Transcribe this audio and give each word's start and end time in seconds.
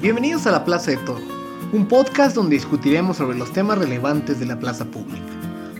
Bienvenidos 0.00 0.46
a 0.46 0.52
La 0.52 0.64
Plaza 0.64 0.92
de 0.92 0.96
Todo, 0.98 1.20
un 1.72 1.88
podcast 1.88 2.36
donde 2.36 2.54
discutiremos 2.54 3.16
sobre 3.16 3.36
los 3.36 3.52
temas 3.52 3.78
relevantes 3.78 4.38
de 4.38 4.46
la 4.46 4.60
plaza 4.60 4.84
pública, 4.84 5.26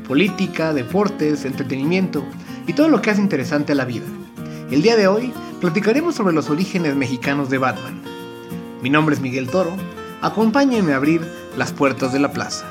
política, 0.08 0.74
deportes, 0.74 1.44
entretenimiento 1.44 2.24
y 2.66 2.72
todo 2.72 2.88
lo 2.88 3.00
que 3.00 3.10
hace 3.10 3.20
interesante 3.20 3.70
a 3.70 3.74
la 3.76 3.84
vida. 3.84 4.06
El 4.72 4.82
día 4.82 4.96
de 4.96 5.06
hoy 5.06 5.32
platicaremos 5.60 6.16
sobre 6.16 6.34
los 6.34 6.50
orígenes 6.50 6.96
mexicanos 6.96 7.48
de 7.48 7.58
Batman. 7.58 8.02
Mi 8.82 8.90
nombre 8.90 9.14
es 9.14 9.20
Miguel 9.20 9.50
Toro, 9.50 9.70
acompáñenme 10.20 10.94
a 10.94 10.96
abrir 10.96 11.24
las 11.56 11.70
puertas 11.70 12.12
de 12.12 12.18
la 12.18 12.32
plaza. 12.32 12.66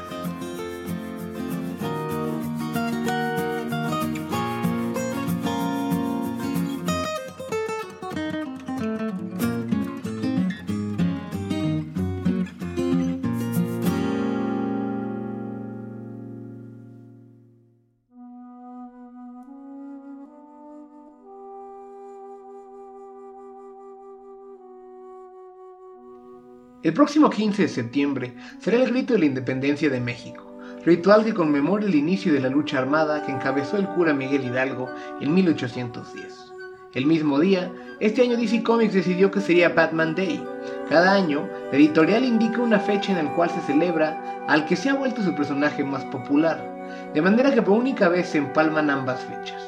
El 26.83 26.93
próximo 26.93 27.31
15 27.31 27.63
de 27.63 27.69
septiembre 27.69 28.35
será 28.59 28.77
el 28.77 28.91
grito 28.91 29.13
de 29.13 29.19
la 29.19 29.25
independencia 29.25 29.89
de 29.89 29.99
México, 29.99 30.59
ritual 30.85 31.25
que 31.25 31.33
conmemora 31.33 31.85
el 31.85 31.95
inicio 31.95 32.31
de 32.31 32.39
la 32.39 32.49
lucha 32.49 32.77
armada 32.77 33.25
que 33.25 33.31
encabezó 33.31 33.77
el 33.77 33.87
cura 33.87 34.13
Miguel 34.13 34.45
Hidalgo 34.45 34.87
en 35.19 35.33
1810. 35.33 36.53
El 36.93 37.07
mismo 37.07 37.39
día, 37.39 37.71
este 37.99 38.21
año 38.21 38.37
DC 38.37 38.61
Comics 38.61 38.93
decidió 38.93 39.31
que 39.31 39.41
sería 39.41 39.69
Batman 39.69 40.13
Day. 40.13 40.43
Cada 40.87 41.13
año, 41.13 41.49
la 41.71 41.77
editorial 41.77 42.23
indica 42.23 42.61
una 42.61 42.79
fecha 42.79 43.11
en 43.11 43.25
la 43.25 43.33
cual 43.33 43.49
se 43.49 43.61
celebra 43.61 44.45
al 44.47 44.67
que 44.67 44.75
se 44.75 44.91
ha 44.91 44.93
vuelto 44.93 45.23
su 45.23 45.33
personaje 45.33 45.83
más 45.83 46.05
popular, 46.05 46.63
de 47.11 47.21
manera 47.23 47.51
que 47.51 47.63
por 47.63 47.73
única 47.73 48.07
vez 48.07 48.29
se 48.29 48.37
empalman 48.37 48.91
ambas 48.91 49.19
fechas. 49.21 49.63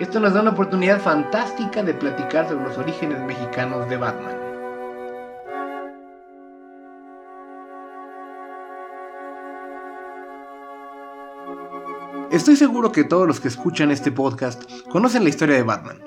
Esto 0.00 0.18
nos 0.18 0.34
da 0.34 0.40
una 0.40 0.50
oportunidad 0.50 1.00
fantástica 1.00 1.84
de 1.84 1.94
platicar 1.94 2.48
sobre 2.48 2.64
los 2.64 2.76
orígenes 2.76 3.20
mexicanos 3.20 3.88
de 3.88 3.96
Batman. 3.96 4.49
Estoy 12.30 12.54
seguro 12.54 12.92
que 12.92 13.02
todos 13.02 13.26
los 13.26 13.40
que 13.40 13.48
escuchan 13.48 13.90
este 13.90 14.12
podcast 14.12 14.62
conocen 14.88 15.24
la 15.24 15.30
historia 15.30 15.56
de 15.56 15.64
Batman, 15.64 15.98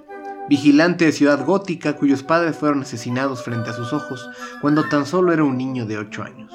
vigilante 0.47 1.03
de 1.03 1.11
ciudad 1.11 1.45
gótica 1.45 1.97
cuyos 1.97 2.23
padres 2.23 2.55
fueron 2.55 2.83
asesinados 2.83 3.43
frente 3.43 3.71
a 3.71 3.73
sus 3.73 3.91
ojos 3.91 4.29
cuando 4.61 4.87
tan 4.87 5.05
solo 5.05 5.33
era 5.33 5.43
un 5.43 5.57
niño 5.57 5.85
de 5.85 5.97
8 5.97 6.23
años. 6.23 6.53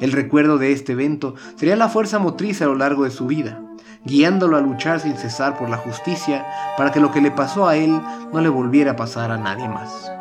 El 0.00 0.12
recuerdo 0.12 0.58
de 0.58 0.72
este 0.72 0.92
evento 0.92 1.34
sería 1.56 1.76
la 1.76 1.88
fuerza 1.88 2.18
motriz 2.18 2.60
a 2.60 2.66
lo 2.66 2.74
largo 2.74 3.04
de 3.04 3.10
su 3.10 3.26
vida, 3.26 3.62
guiándolo 4.04 4.58
a 4.58 4.60
luchar 4.60 5.00
sin 5.00 5.16
cesar 5.16 5.56
por 5.56 5.70
la 5.70 5.78
justicia 5.78 6.46
para 6.76 6.92
que 6.92 7.00
lo 7.00 7.10
que 7.10 7.22
le 7.22 7.30
pasó 7.30 7.66
a 7.66 7.76
él 7.76 7.98
no 8.34 8.40
le 8.42 8.50
volviera 8.50 8.92
a 8.92 8.96
pasar 8.96 9.30
a 9.30 9.38
nadie 9.38 9.66
más. 9.66 10.12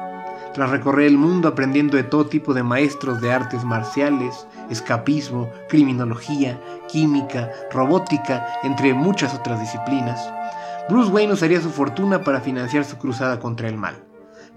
Tras 0.53 0.71
recorrer 0.71 1.07
el 1.07 1.17
mundo 1.17 1.47
aprendiendo 1.47 1.95
de 1.95 2.03
todo 2.03 2.25
tipo 2.25 2.53
de 2.53 2.63
maestros 2.63 3.21
de 3.21 3.31
artes 3.31 3.63
marciales, 3.63 4.47
escapismo, 4.69 5.49
criminología, 5.69 6.59
química, 6.87 7.51
robótica, 7.71 8.45
entre 8.63 8.93
muchas 8.93 9.33
otras 9.35 9.59
disciplinas. 9.59 10.19
Bruce 10.89 11.11
Wayne 11.11 11.33
usaría 11.33 11.61
su 11.61 11.69
fortuna 11.69 12.23
para 12.23 12.41
financiar 12.41 12.83
su 12.83 12.97
cruzada 12.97 13.39
contra 13.39 13.69
el 13.69 13.77
mal. 13.77 13.95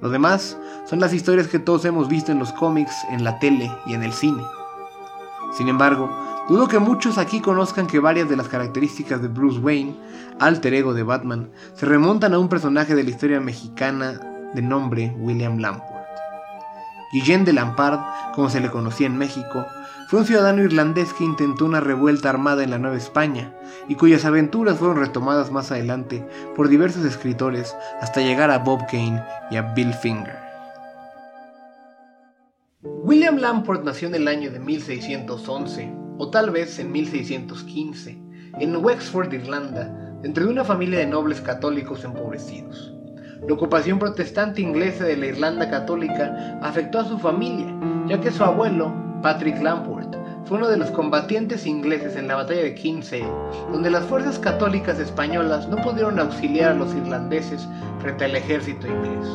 Lo 0.01 0.09
demás 0.09 0.57
son 0.87 0.99
las 0.99 1.13
historias 1.13 1.47
que 1.47 1.59
todos 1.59 1.85
hemos 1.85 2.09
visto 2.09 2.33
en 2.33 2.39
los 2.39 2.53
cómics, 2.53 2.95
en 3.11 3.23
la 3.23 3.39
tele 3.39 3.71
y 3.85 3.93
en 3.93 4.03
el 4.03 4.15
cine. 4.15 4.43
Sin 5.53 5.69
embargo, 5.69 6.11
dudo 6.49 6.69
que 6.69 6.79
muchos 6.79 7.19
aquí 7.19 7.41
conozcan 7.41 7.87
que 7.87 8.01
varias 8.01 8.31
de 8.31 8.37
las 8.37 8.49
características 8.49 9.21
de 9.21 9.29
Bruce 9.29 9.59
Wayne, 9.59 9.95
alter 10.41 10.73
ego 10.73 10.95
de 10.95 11.03
Batman, 11.03 11.51
se 11.75 11.85
remontan 11.85 12.33
a 12.33 12.39
un 12.39 12.49
personaje 12.49 12.95
de 12.95 13.05
la 13.05 13.11
historia 13.11 13.41
mexicana 13.41 14.32
de 14.55 14.63
nombre 14.63 15.15
William 15.19 15.59
Lamport. 15.59 15.93
Guillén 17.13 17.45
de 17.45 17.53
Lampard, 17.53 18.01
como 18.35 18.49
se 18.49 18.61
le 18.61 18.71
conocía 18.71 19.07
en 19.07 19.19
México, 19.19 19.67
fue 20.09 20.21
un 20.21 20.27
ciudadano 20.27 20.63
irlandés 20.63 21.13
que 21.13 21.25
intentó 21.25 21.67
una 21.67 21.81
revuelta 21.81 22.31
armada 22.31 22.65
en 22.65 22.71
la 22.71 22.79
Nueva 22.79 22.97
España 22.97 23.53
y 23.87 23.97
cuyas 23.97 24.25
aventuras 24.25 24.79
fueron 24.79 24.97
retomadas 24.97 25.51
más 25.51 25.71
adelante 25.71 26.27
por 26.57 26.69
diversos 26.69 27.05
escritores 27.05 27.77
hasta 28.01 28.23
llegar 28.23 28.51
a 28.51 28.59
Bob 28.59 28.87
Kane 28.91 29.23
y 29.51 29.57
a 29.57 29.75
Bill 29.75 29.93
Finger. 29.93 30.37
William 32.83 33.37
Lamport 33.37 33.85
nació 33.85 34.09
en 34.09 34.15
el 34.15 34.27
año 34.27 34.51
de 34.51 34.59
1611, 34.59 35.93
o 36.19 36.31
tal 36.31 36.51
vez 36.51 36.79
en 36.79 36.93
1615, 36.93 38.23
en 38.59 38.77
Wexford, 38.77 39.33
Irlanda, 39.35 40.19
dentro 40.23 40.47
de 40.47 40.51
una 40.51 40.65
familia 40.65 41.01
de 41.01 41.07
nobles 41.07 41.41
católicos 41.41 42.05
empobrecidos. 42.05 42.95
La 43.47 43.55
ocupación 43.55 43.99
protestante 43.99 44.63
inglesa 44.63 45.03
de 45.05 45.17
la 45.17 45.27
Irlanda 45.27 45.69
católica 45.69 46.59
afectó 46.63 47.01
a 47.01 47.05
su 47.05 47.19
familia, 47.19 47.67
ya 48.07 48.21
que 48.21 48.31
su 48.31 48.45
abuelo, 48.45 48.95
Patrick 49.21 49.61
Lamport, 49.61 50.15
fue 50.45 50.59
uno 50.59 50.69
de 50.69 50.77
los 50.77 50.93
combatientes 50.93 51.67
ingleses 51.67 52.15
en 52.15 52.29
la 52.29 52.37
batalla 52.37 52.63
de 52.63 52.75
Kinsale, 52.77 53.27
donde 53.73 53.91
las 53.91 54.05
fuerzas 54.05 54.39
católicas 54.39 55.01
españolas 55.01 55.69
no 55.69 55.77
pudieron 55.79 56.21
auxiliar 56.21 56.71
a 56.71 56.75
los 56.75 56.95
irlandeses 56.95 57.67
frente 58.01 58.27
al 58.27 58.37
ejército 58.37 58.87
inglés. 58.87 59.27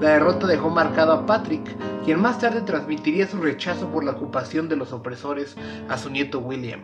La 0.00 0.10
derrota 0.10 0.46
dejó 0.46 0.70
marcado 0.70 1.12
a 1.12 1.26
Patrick, 1.26 1.64
quien 2.04 2.20
más 2.20 2.38
tarde 2.38 2.60
transmitiría 2.60 3.26
su 3.26 3.38
rechazo 3.38 3.88
por 3.88 4.04
la 4.04 4.12
ocupación 4.12 4.68
de 4.68 4.76
los 4.76 4.92
opresores 4.92 5.56
a 5.88 5.98
su 5.98 6.10
nieto 6.10 6.38
William. 6.38 6.82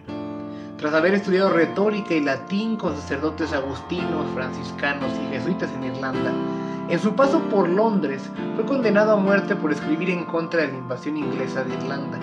Tras 0.78 0.94
haber 0.94 1.12
estudiado 1.14 1.50
retórica 1.50 2.14
y 2.14 2.20
latín 2.20 2.76
con 2.76 2.94
sacerdotes 2.94 3.52
agustinos, 3.52 4.32
franciscanos 4.32 5.10
y 5.24 5.34
jesuitas 5.34 5.72
en 5.72 5.82
Irlanda, 5.82 6.32
en 6.88 7.00
su 7.00 7.16
paso 7.16 7.40
por 7.48 7.68
Londres 7.68 8.30
fue 8.54 8.64
condenado 8.64 9.10
a 9.10 9.16
muerte 9.16 9.56
por 9.56 9.72
escribir 9.72 10.08
en 10.10 10.24
contra 10.24 10.60
de 10.60 10.68
la 10.68 10.78
invasión 10.78 11.16
inglesa 11.16 11.64
de 11.64 11.74
Irlanda. 11.74 12.20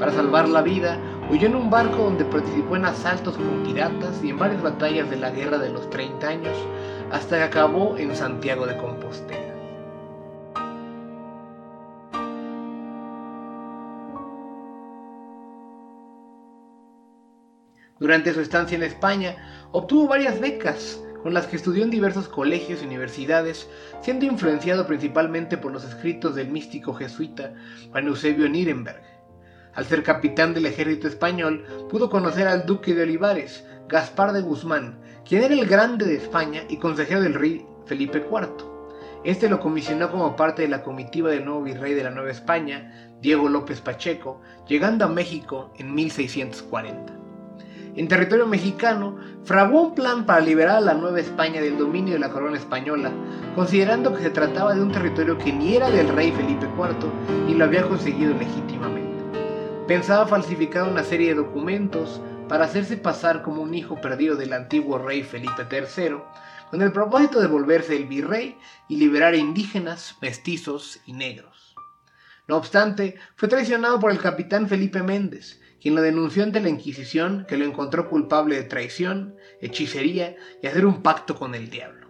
Para 0.00 0.10
salvar 0.10 0.48
la 0.48 0.62
vida, 0.62 0.98
huyó 1.30 1.46
en 1.46 1.54
un 1.54 1.70
barco 1.70 1.98
donde 1.98 2.24
participó 2.24 2.74
en 2.74 2.86
asaltos 2.86 3.36
con 3.36 3.62
piratas 3.62 4.20
y 4.24 4.30
en 4.30 4.38
varias 4.38 4.62
batallas 4.62 5.08
de 5.08 5.18
la 5.18 5.30
Guerra 5.30 5.58
de 5.58 5.70
los 5.70 5.88
30 5.88 6.26
años, 6.26 6.56
hasta 7.12 7.36
que 7.36 7.44
acabó 7.44 7.96
en 7.98 8.16
Santiago 8.16 8.66
de 8.66 8.78
Compostela. 8.78 9.41
Durante 18.02 18.34
su 18.34 18.40
estancia 18.40 18.74
en 18.74 18.82
España, 18.82 19.36
obtuvo 19.70 20.08
varias 20.08 20.40
becas, 20.40 21.00
con 21.22 21.32
las 21.32 21.46
que 21.46 21.54
estudió 21.54 21.84
en 21.84 21.90
diversos 21.90 22.26
colegios 22.26 22.82
y 22.82 22.86
universidades, 22.86 23.70
siendo 24.00 24.24
influenciado 24.24 24.88
principalmente 24.88 25.56
por 25.56 25.70
los 25.70 25.84
escritos 25.84 26.34
del 26.34 26.48
místico 26.48 26.94
jesuita 26.94 27.54
Juan 27.92 28.08
Eusebio 28.08 28.48
Nirenberg. 28.48 29.04
Al 29.74 29.84
ser 29.84 30.02
capitán 30.02 30.52
del 30.52 30.66
ejército 30.66 31.06
español, 31.06 31.64
pudo 31.88 32.10
conocer 32.10 32.48
al 32.48 32.66
duque 32.66 32.92
de 32.92 33.04
Olivares, 33.04 33.64
Gaspar 33.88 34.32
de 34.32 34.40
Guzmán, 34.40 34.98
quien 35.24 35.44
era 35.44 35.54
el 35.54 35.68
grande 35.68 36.04
de 36.04 36.16
España 36.16 36.64
y 36.68 36.78
consejero 36.78 37.20
del 37.20 37.34
rey 37.34 37.64
Felipe 37.86 38.26
IV. 38.28 38.64
Este 39.22 39.48
lo 39.48 39.60
comisionó 39.60 40.10
como 40.10 40.34
parte 40.34 40.62
de 40.62 40.68
la 40.68 40.82
comitiva 40.82 41.30
del 41.30 41.44
nuevo 41.44 41.62
virrey 41.62 41.94
de 41.94 42.02
la 42.02 42.10
Nueva 42.10 42.32
España, 42.32 43.12
Diego 43.20 43.48
López 43.48 43.80
Pacheco, 43.80 44.40
llegando 44.66 45.04
a 45.04 45.08
México 45.08 45.72
en 45.78 45.94
1640 45.94 47.21
en 47.94 48.08
territorio 48.08 48.46
mexicano, 48.46 49.16
fraguó 49.44 49.82
un 49.82 49.94
plan 49.94 50.24
para 50.24 50.40
liberar 50.40 50.76
a 50.76 50.80
la 50.80 50.94
Nueva 50.94 51.20
España 51.20 51.60
del 51.60 51.76
dominio 51.76 52.14
de 52.14 52.20
la 52.20 52.30
corona 52.30 52.56
española, 52.56 53.12
considerando 53.54 54.14
que 54.14 54.22
se 54.22 54.30
trataba 54.30 54.74
de 54.74 54.80
un 54.80 54.92
territorio 54.92 55.36
que 55.36 55.52
ni 55.52 55.76
era 55.76 55.90
del 55.90 56.08
rey 56.08 56.32
Felipe 56.32 56.66
IV 56.66 57.46
ni 57.46 57.54
lo 57.54 57.64
había 57.64 57.82
conseguido 57.82 58.32
legítimamente. 58.34 59.22
Pensaba 59.86 60.26
falsificar 60.26 60.88
una 60.88 61.04
serie 61.04 61.28
de 61.28 61.42
documentos 61.42 62.20
para 62.48 62.64
hacerse 62.64 62.96
pasar 62.96 63.42
como 63.42 63.62
un 63.62 63.74
hijo 63.74 64.00
perdido 64.00 64.36
del 64.36 64.52
antiguo 64.52 64.98
rey 64.98 65.22
Felipe 65.22 65.66
III, 65.70 66.16
con 66.70 66.80
el 66.80 66.92
propósito 66.92 67.40
de 67.40 67.46
volverse 67.46 67.96
el 67.96 68.06
virrey 68.06 68.56
y 68.88 68.96
liberar 68.96 69.34
a 69.34 69.38
indígenas, 69.38 70.16
mestizos 70.22 71.00
y 71.04 71.12
negros. 71.12 71.74
No 72.48 72.56
obstante, 72.56 73.16
fue 73.36 73.48
traicionado 73.48 74.00
por 74.00 74.10
el 74.10 74.18
capitán 74.18 74.68
Felipe 74.68 75.02
Méndez, 75.02 75.61
quien 75.82 75.96
lo 75.96 76.02
denunció 76.02 76.44
ante 76.44 76.60
la 76.60 76.68
Inquisición, 76.68 77.44
que 77.48 77.56
lo 77.56 77.64
encontró 77.64 78.08
culpable 78.08 78.54
de 78.54 78.62
traición, 78.62 79.34
hechicería 79.60 80.36
y 80.62 80.68
hacer 80.68 80.86
un 80.86 81.02
pacto 81.02 81.34
con 81.34 81.56
el 81.56 81.70
diablo. 81.70 82.06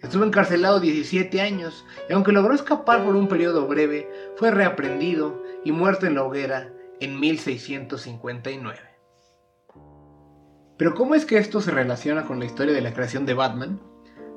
Estuvo 0.00 0.24
encarcelado 0.24 0.80
17 0.80 1.42
años 1.42 1.84
y 2.08 2.14
aunque 2.14 2.32
logró 2.32 2.54
escapar 2.54 3.04
por 3.04 3.14
un 3.14 3.28
periodo 3.28 3.66
breve, 3.66 4.08
fue 4.36 4.50
reaprendido 4.50 5.42
y 5.62 5.72
muerto 5.72 6.06
en 6.06 6.14
la 6.14 6.22
hoguera 6.22 6.72
en 7.00 7.20
1659. 7.20 8.78
Pero 10.78 10.94
¿cómo 10.94 11.14
es 11.14 11.26
que 11.26 11.36
esto 11.36 11.60
se 11.60 11.70
relaciona 11.70 12.24
con 12.24 12.38
la 12.38 12.46
historia 12.46 12.74
de 12.74 12.82
la 12.82 12.94
creación 12.94 13.26
de 13.26 13.34
Batman? 13.34 13.80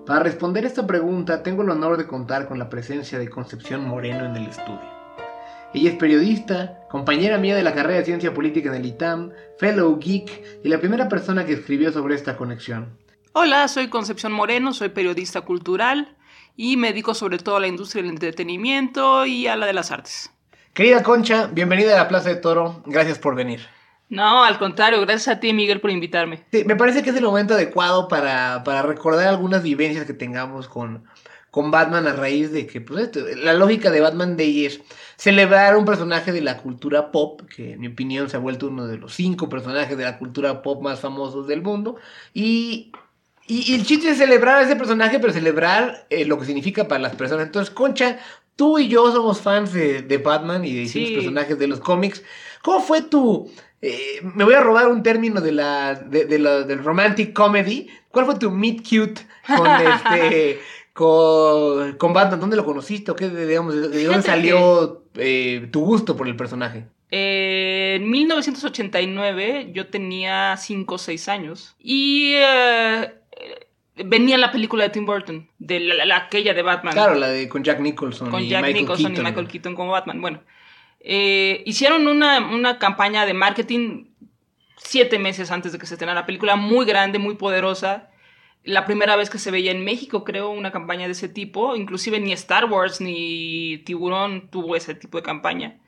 Para 0.05 0.21
responder 0.21 0.65
esta 0.65 0.85
pregunta 0.85 1.43
tengo 1.43 1.63
el 1.63 1.69
honor 1.69 1.97
de 1.97 2.07
contar 2.07 2.47
con 2.47 2.59
la 2.59 2.69
presencia 2.69 3.19
de 3.19 3.29
Concepción 3.29 3.87
Moreno 3.87 4.25
en 4.25 4.35
el 4.35 4.47
estudio. 4.47 4.98
Ella 5.71 5.91
es 5.91 5.97
periodista, 5.97 6.79
compañera 6.89 7.37
mía 7.37 7.55
de 7.55 7.61
la 7.61 7.75
carrera 7.75 7.99
de 7.99 8.05
Ciencia 8.05 8.33
Política 8.33 8.69
en 8.69 8.75
el 8.75 8.87
ITAM, 8.87 9.31
fellow 9.59 9.99
geek 9.99 10.61
y 10.63 10.67
la 10.67 10.79
primera 10.79 11.07
persona 11.07 11.45
que 11.45 11.53
escribió 11.53 11.91
sobre 11.91 12.15
esta 12.15 12.35
conexión. 12.37 12.97
Hola, 13.33 13.67
soy 13.67 13.87
Concepción 13.87 14.31
Moreno, 14.31 14.73
soy 14.73 14.89
periodista 14.89 15.41
cultural 15.41 16.15
y 16.55 16.75
me 16.75 16.87
dedico 16.87 17.13
sobre 17.13 17.37
todo 17.37 17.57
a 17.57 17.59
la 17.59 17.67
industria 17.67 18.01
del 18.01 18.11
entretenimiento 18.11 19.27
y 19.27 19.45
a 19.45 19.55
la 19.55 19.67
de 19.67 19.73
las 19.73 19.91
artes. 19.91 20.31
Querida 20.73 21.03
Concha, 21.03 21.45
bienvenida 21.45 21.93
a 21.93 21.97
la 21.97 22.07
Plaza 22.07 22.29
de 22.29 22.37
Toro, 22.37 22.81
gracias 22.87 23.19
por 23.19 23.35
venir. 23.35 23.61
No, 24.09 24.43
al 24.43 24.57
contrario, 24.57 24.99
gracias 25.01 25.37
a 25.37 25.39
ti 25.39 25.53
Miguel 25.53 25.81
por 25.81 25.91
invitarme. 25.91 26.45
Sí, 26.51 26.63
me 26.65 26.75
parece 26.75 27.03
que 27.03 27.11
es 27.11 27.15
el 27.15 27.23
momento 27.23 27.53
adecuado 27.53 28.07
para, 28.07 28.63
para 28.63 28.81
recordar 28.81 29.27
algunas 29.27 29.61
vivencias 29.61 30.05
que 30.05 30.13
tengamos 30.13 30.67
con, 30.67 31.05
con 31.51 31.71
Batman 31.71 32.07
a 32.07 32.13
raíz 32.13 32.51
de 32.51 32.67
que 32.67 32.81
pues, 32.81 33.09
la 33.37 33.53
lógica 33.53 33.91
de 33.91 34.01
Batman 34.01 34.37
Day 34.37 34.65
es 34.65 34.81
celebrar 35.17 35.75
un 35.77 35.85
personaje 35.85 36.31
de 36.31 36.41
la 36.41 36.57
cultura 36.57 37.11
pop, 37.11 37.41
que 37.53 37.73
en 37.73 37.79
mi 37.79 37.87
opinión 37.87 38.29
se 38.29 38.37
ha 38.37 38.39
vuelto 38.39 38.67
uno 38.67 38.87
de 38.87 38.97
los 38.97 39.13
cinco 39.13 39.49
personajes 39.49 39.97
de 39.97 40.03
la 40.03 40.17
cultura 40.17 40.61
pop 40.61 40.81
más 40.81 40.99
famosos 40.99 41.47
del 41.47 41.61
mundo, 41.61 41.95
y, 42.33 42.91
y, 43.47 43.73
el 43.73 43.85
chiste 43.85 44.11
es 44.11 44.17
celebrar 44.17 44.59
a 44.59 44.63
ese 44.63 44.75
personaje, 44.75 45.19
pero 45.19 45.33
celebrar 45.33 46.05
eh, 46.09 46.25
lo 46.25 46.39
que 46.39 46.45
significa 46.45 46.87
para 46.87 47.01
las 47.01 47.15
personas. 47.15 47.47
Entonces, 47.47 47.73
Concha, 47.73 48.19
tú 48.55 48.77
y 48.77 48.87
yo 48.87 49.11
somos 49.11 49.41
fans 49.41 49.73
de, 49.73 50.01
de 50.03 50.17
Batman 50.19 50.63
y 50.65 50.73
de 50.73 50.79
distintos 50.81 51.13
personajes 51.13 51.57
de 51.57 51.67
los 51.67 51.79
cómics. 51.79 52.23
¿Cómo 52.61 52.81
fue 52.81 53.01
tu... 53.01 53.49
Eh, 53.81 54.19
me 54.35 54.43
voy 54.43 54.53
a 54.53 54.59
robar 54.59 54.89
un 54.89 55.01
término 55.01 55.39
de 55.39 55.53
la, 55.53 55.95
de, 55.95 56.25
de 56.25 56.37
la, 56.37 56.63
del 56.63 56.83
romantic 56.83 57.31
comedy. 57.33 57.87
¿Cuál 58.11 58.25
fue 58.25 58.35
tu 58.35 58.51
meet 58.51 58.83
cute 58.83 59.21
con 59.47 59.65
este 59.81 60.59
con, 60.99 62.13
Batman? 62.13 62.41
¿Dónde 62.41 62.57
lo 62.57 62.65
conociste? 62.65 63.11
¿O 63.11 63.15
qué, 63.15 63.29
digamos, 63.29 63.73
de, 63.73 64.03
dónde 64.03 64.21
salió 64.21 65.05
eh, 65.15 65.69
tu 65.71 65.79
gusto 65.79 66.17
por 66.17 66.27
el 66.27 66.35
personaje? 66.35 66.87
en 67.11 68.07
1989 68.07 69.71
yo 69.73 69.87
tenía 69.87 70.55
5 70.55 70.93
o 70.93 70.97
6 70.99 71.27
años 71.29 71.75
y 71.79 72.33
eh, 72.35 73.13
venía 73.95 74.37
la 74.37 74.51
película 74.51 74.83
de 74.83 74.89
Tim 74.91 75.07
Burton, 75.07 75.49
de 75.57 75.79
la, 75.79 76.17
aquella 76.17 76.53
de 76.53 76.61
Batman. 76.61 76.93
Claro, 76.93 77.15
la 77.15 77.29
de 77.29 77.47
con 77.47 77.63
Jack 77.63 77.79
Nicholson. 77.79 78.29
Con 78.29 78.43
Jack 78.43 78.73
Nicholson 78.73 79.15
y 79.15 79.21
Michael 79.21 79.47
Keaton 79.47 79.75
como 79.75 79.91
Batman. 79.91 80.21
Bueno, 80.21 80.41
eh, 80.99 81.63
hicieron 81.65 82.07
una, 82.07 82.39
una 82.39 82.77
campaña 82.77 83.25
de 83.25 83.33
marketing 83.33 84.09
siete 84.77 85.17
meses 85.17 85.49
antes 85.49 85.71
de 85.71 85.79
que 85.79 85.87
se 85.87 85.95
estrenara 85.95 86.19
la 86.19 86.25
película, 86.25 86.57
muy 86.57 86.85
grande, 86.85 87.19
muy 87.19 87.35
poderosa 87.35 88.08
la 88.69 88.85
primera 88.85 89.15
vez 89.15 89.29
que 89.29 89.39
se 89.39 89.51
veía 89.51 89.71
en 89.71 89.83
México, 89.83 90.23
creo, 90.23 90.51
una 90.51 90.71
campaña 90.71 91.05
de 91.07 91.13
ese 91.13 91.27
tipo. 91.27 91.75
Inclusive 91.75 92.19
ni 92.19 92.31
Star 92.33 92.65
Wars 92.65 93.01
ni 93.01 93.79
Tiburón 93.79 94.49
tuvo 94.49 94.75
ese 94.75 94.95
tipo 94.95 95.17
de 95.17 95.23
campaña. 95.23 95.79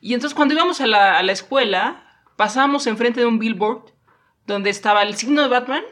Y 0.00 0.14
entonces 0.14 0.34
cuando 0.34 0.54
íbamos 0.54 0.80
a 0.80 0.86
la, 0.86 1.32
escuela, 1.32 2.22
pasábamos 2.36 2.86
enfrente 2.86 3.20
de 3.20 3.26
un 3.26 3.38
billboard 3.38 3.92
donde 4.46 4.70
estaba 4.70 5.02
el 5.02 5.14
signo 5.16 5.42
de 5.42 5.48
Batman 5.48 5.84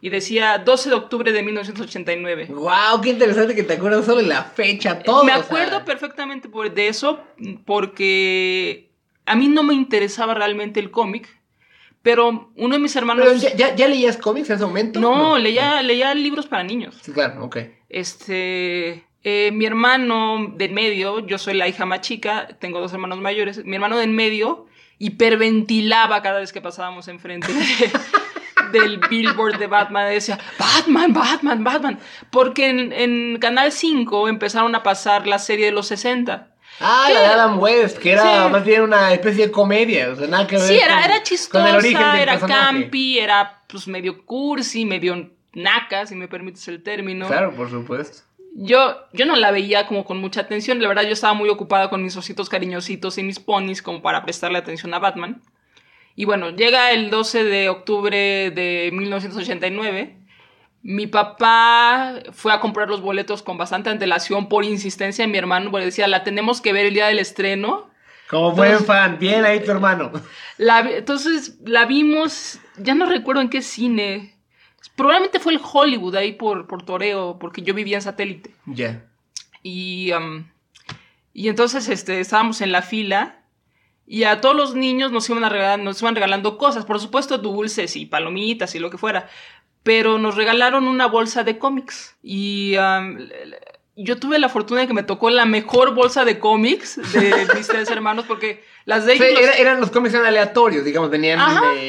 y 0.00 0.10
decía 0.10 0.58
12 0.58 0.90
de 0.90 0.94
octubre 0.94 1.32
de 1.32 1.42
1989. 1.42 2.46
¡Wow! 2.50 3.00
¡Qué 3.02 3.10
interesante 3.10 3.54
que 3.54 3.62
te 3.62 3.74
acuerdas 3.74 4.04
solo 4.04 4.18
de 4.18 4.26
la 4.26 4.44
fecha, 4.44 5.00
todo! 5.00 5.24
Me 5.24 5.32
acuerdo 5.32 5.84
perfectamente 5.84 6.48
por, 6.48 6.72
de 6.72 6.88
eso 6.88 7.20
porque 7.64 8.92
a 9.24 9.34
mí 9.34 9.48
no 9.48 9.62
me 9.62 9.74
interesaba 9.74 10.34
realmente 10.34 10.80
el 10.80 10.90
cómic. 10.90 11.35
Pero 12.06 12.52
uno 12.54 12.76
de 12.76 12.78
mis 12.78 12.94
hermanos. 12.94 13.42
ya, 13.56 13.74
ya, 13.74 13.88
leías 13.88 14.16
cómics 14.16 14.48
en 14.48 14.54
ese 14.54 14.64
momento? 14.64 15.00
No, 15.00 15.38
Leía, 15.38 15.82
leía 15.82 16.14
libros 16.14 16.46
para 16.46 16.62
niños. 16.62 16.96
Sí, 17.02 17.10
claro, 17.10 17.44
ok. 17.44 17.56
Este. 17.88 19.04
Eh, 19.24 19.50
mi 19.52 19.66
hermano 19.66 20.52
de 20.56 20.66
en 20.66 20.74
medio, 20.74 21.26
yo 21.26 21.36
soy 21.36 21.54
la 21.54 21.66
hija 21.66 21.84
más 21.84 22.02
chica, 22.02 22.46
tengo 22.60 22.78
dos 22.78 22.92
hermanos 22.92 23.18
mayores. 23.18 23.64
Mi 23.64 23.74
hermano 23.74 23.96
de 23.96 24.04
en 24.04 24.14
medio 24.14 24.66
hiperventilaba 24.98 26.22
cada 26.22 26.38
vez 26.38 26.52
que 26.52 26.60
pasábamos 26.60 27.08
enfrente 27.08 27.48
del 28.72 29.00
billboard 29.10 29.58
de 29.58 29.66
Batman. 29.66 30.08
Decía, 30.08 30.38
Batman, 30.60 31.12
Batman, 31.12 31.64
Batman. 31.64 31.98
Porque 32.30 32.68
en, 32.68 32.92
en 32.92 33.38
Canal 33.40 33.72
5 33.72 34.28
empezaron 34.28 34.76
a 34.76 34.84
pasar 34.84 35.26
la 35.26 35.40
serie 35.40 35.66
de 35.66 35.72
los 35.72 35.88
60. 35.88 36.54
Ah, 36.80 37.08
la 37.12 37.20
de 37.20 37.26
Adam 37.26 37.58
West, 37.58 37.98
que 37.98 38.12
era 38.12 38.48
más 38.48 38.64
bien 38.64 38.82
una 38.82 39.12
especie 39.12 39.46
de 39.46 39.52
comedia, 39.52 40.10
o 40.10 40.16
sea, 40.16 40.26
nada 40.26 40.46
que 40.46 40.56
ver. 40.56 40.66
Sí, 40.66 40.76
era, 40.76 41.04
era 41.04 41.22
chistosa, 41.22 42.20
era 42.20 42.38
campi, 42.38 43.18
era 43.18 43.62
pues 43.66 43.88
medio 43.88 44.24
cursi, 44.24 44.84
medio 44.84 45.30
naca, 45.54 46.06
si 46.06 46.14
me 46.14 46.28
permites 46.28 46.68
el 46.68 46.82
término. 46.82 47.26
Claro, 47.26 47.54
por 47.54 47.70
supuesto. 47.70 48.24
Yo, 48.58 48.96
yo 49.12 49.26
no 49.26 49.36
la 49.36 49.50
veía 49.50 49.86
como 49.86 50.04
con 50.04 50.18
mucha 50.18 50.42
atención, 50.42 50.80
la 50.80 50.88
verdad 50.88 51.02
yo 51.02 51.12
estaba 51.12 51.34
muy 51.34 51.48
ocupada 51.48 51.90
con 51.90 52.02
mis 52.02 52.16
ositos 52.16 52.48
cariñositos 52.48 53.18
y 53.18 53.22
mis 53.22 53.38
ponis 53.38 53.82
como 53.82 54.02
para 54.02 54.22
prestarle 54.22 54.58
atención 54.58 54.92
a 54.94 54.98
Batman. 54.98 55.42
Y 56.14 56.24
bueno, 56.24 56.50
llega 56.50 56.92
el 56.92 57.10
12 57.10 57.44
de 57.44 57.68
octubre 57.68 58.50
de 58.50 58.90
1989 58.92 60.16
mi 60.86 61.08
papá 61.08 62.14
fue 62.30 62.52
a 62.52 62.60
comprar 62.60 62.88
los 62.88 63.00
boletos 63.00 63.42
con 63.42 63.58
bastante 63.58 63.90
antelación 63.90 64.48
por 64.48 64.64
insistencia 64.64 65.26
de 65.26 65.32
mi 65.32 65.36
hermano, 65.36 65.72
porque 65.72 65.86
decía, 65.86 66.06
la 66.06 66.22
tenemos 66.22 66.60
que 66.60 66.72
ver 66.72 66.86
el 66.86 66.94
día 66.94 67.08
del 67.08 67.18
estreno. 67.18 67.90
Como 68.30 68.52
buen 68.52 68.78
fan, 68.84 69.18
bien 69.18 69.44
ahí 69.44 69.58
tu 69.64 69.72
hermano. 69.72 70.12
entonces 70.58 71.58
la 71.64 71.86
vimos, 71.86 72.60
ya 72.76 72.94
no 72.94 73.06
recuerdo 73.06 73.40
en 73.40 73.48
qué 73.48 73.62
cine. 73.62 74.36
Probablemente 74.94 75.40
fue 75.40 75.54
el 75.54 75.60
Hollywood 75.60 76.14
ahí 76.14 76.34
por, 76.34 76.68
por 76.68 76.84
Toreo, 76.84 77.36
porque 77.40 77.62
yo 77.62 77.74
vivía 77.74 77.96
en 77.96 78.02
satélite. 78.02 78.54
Ya. 78.66 79.06
Y, 79.64 80.12
y 81.32 81.48
entonces 81.48 81.88
este, 81.88 82.20
estábamos 82.20 82.60
en 82.60 82.70
la 82.70 82.82
fila 82.82 83.40
y 84.06 84.22
a 84.22 84.40
todos 84.40 84.54
los 84.54 84.76
niños 84.76 85.10
nos 85.10 85.28
iban, 85.28 85.42
a 85.42 85.48
regalar, 85.48 85.80
nos 85.80 86.00
iban 86.00 86.14
regalando 86.14 86.56
cosas, 86.58 86.84
por 86.84 87.00
supuesto 87.00 87.38
dulces 87.38 87.96
y 87.96 88.06
palomitas 88.06 88.76
y 88.76 88.78
lo 88.78 88.88
que 88.88 88.98
fuera 88.98 89.28
pero 89.86 90.18
nos 90.18 90.34
regalaron 90.34 90.88
una 90.88 91.06
bolsa 91.06 91.44
de 91.44 91.58
cómics 91.58 92.16
y 92.20 92.74
yo 93.94 94.18
tuve 94.18 94.40
la 94.40 94.48
fortuna 94.48 94.80
de 94.80 94.88
que 94.88 94.94
me 94.94 95.04
tocó 95.04 95.30
la 95.30 95.46
mejor 95.46 95.94
bolsa 95.94 96.24
de 96.24 96.40
cómics 96.40 96.96
de 97.12 97.46
mis 97.56 97.68
tres 97.68 97.88
hermanos 97.88 98.24
porque 98.26 98.64
las 98.84 99.06
de 99.06 99.12
ellos... 99.14 99.38
eran 99.56 99.80
los 99.80 99.92
cómics 99.92 100.16
aleatorios, 100.16 100.84
digamos, 100.84 101.08
venían 101.08 101.38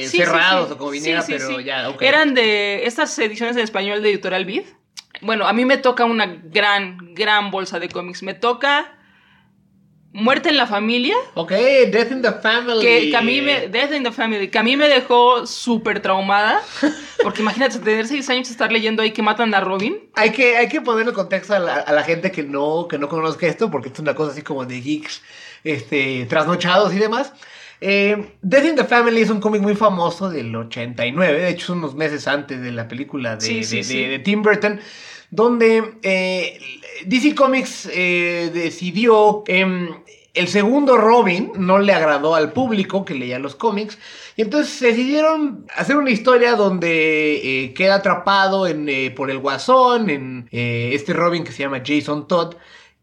cerrados 0.07 0.69
o 0.69 0.77
como 0.77 0.91
viniera, 0.91 1.23
pero 1.25 1.59
ya, 1.59 1.89
ok. 1.89 1.99
Eran 2.03 2.35
de 2.35 2.85
estas 2.85 3.17
ediciones 3.17 3.57
en 3.57 3.63
español 3.63 4.03
de 4.03 4.11
Editorial 4.11 4.45
Vid. 4.45 4.63
Bueno, 5.21 5.47
a 5.47 5.53
mí 5.53 5.65
me 5.65 5.77
toca 5.77 6.05
una 6.05 6.27
gran, 6.27 7.15
gran 7.15 7.49
bolsa 7.49 7.79
de 7.79 7.89
cómics. 7.89 8.21
Me 8.21 8.35
toca 8.35 8.96
Muerte 10.19 10.49
en 10.49 10.57
la 10.57 10.65
familia. 10.65 11.15
Ok, 11.35 11.51
Death 11.51 12.11
in 12.11 12.23
the 12.23 12.31
Family. 12.31 12.81
Que, 12.81 13.15
a 13.15 13.21
mí 13.21 13.39
me, 13.39 13.67
Death 13.67 13.93
in 13.93 14.03
the 14.03 14.11
Family, 14.11 14.47
que 14.47 14.57
a 14.57 14.63
mí 14.63 14.75
me 14.75 14.89
dejó 14.89 15.45
súper 15.45 15.99
traumada. 15.99 16.59
Porque 17.21 17.43
imagínate, 17.43 17.77
tener 17.77 18.07
seis 18.07 18.27
años 18.31 18.49
y 18.49 18.51
estar 18.51 18.71
leyendo 18.71 19.03
ahí 19.03 19.11
que 19.11 19.21
matan 19.21 19.53
a 19.53 19.59
Robin. 19.59 19.99
Hay 20.15 20.31
que, 20.31 20.57
hay 20.57 20.69
que 20.69 20.81
ponerle 20.81 21.13
contexto 21.13 21.53
a 21.53 21.59
la, 21.59 22.03
gente 22.03 22.31
que 22.31 22.41
no, 22.41 22.87
que 22.89 22.97
no 22.97 23.09
conozca 23.09 23.45
esto, 23.45 23.69
porque 23.69 23.89
es 23.89 23.99
una 23.99 24.15
cosa 24.15 24.31
así 24.31 24.41
como 24.41 24.65
de 24.65 24.81
geeks 24.81 25.21
este, 25.63 26.25
trasnochados 26.25 26.95
y 26.95 26.97
demás. 26.97 27.31
Eh, 27.79 28.33
Death 28.41 28.65
in 28.65 28.75
the 28.75 28.85
Family 28.85 29.21
es 29.21 29.29
un 29.29 29.39
cómic 29.39 29.61
muy 29.61 29.75
famoso 29.75 30.31
del 30.31 30.55
89, 30.55 31.41
de 31.41 31.49
hecho, 31.49 31.73
unos 31.73 31.93
meses 31.93 32.27
antes 32.27 32.59
de 32.59 32.71
la 32.71 32.87
película 32.87 33.35
de, 33.35 33.63
de 33.63 34.19
Tim 34.25 34.41
Burton 34.41 34.79
donde 35.29 35.95
eh, 36.03 36.59
DC 37.05 37.35
Comics 37.35 37.89
eh, 37.91 38.49
decidió 38.53 39.43
em, 39.47 39.89
el 40.37 40.47
segundo 40.47 40.97
Robin 40.97 41.51
no 41.57 41.79
le 41.79 41.93
agradó 41.93 42.35
al 42.35 42.53
público 42.53 43.05
que 43.05 43.15
leía 43.15 43.39
los 43.39 43.55
cómics 43.55 43.97
y 44.35 44.43
entonces 44.43 44.79
decidieron 44.79 45.65
hacer 45.75 45.97
una 45.97 46.11
historia 46.11 46.55
donde 46.55 47.63
eh, 47.63 47.73
queda 47.73 47.95
atrapado 47.95 48.67
en, 48.67 48.87
por 49.15 49.31
el 49.31 49.39
guasón, 49.39 50.09
en 50.09 50.47
este 50.51 51.13
Robin 51.13 51.43
que 51.43 51.51
se 51.51 51.63
llama 51.63 51.81
Jason 51.85 52.27
Todd. 52.27 52.55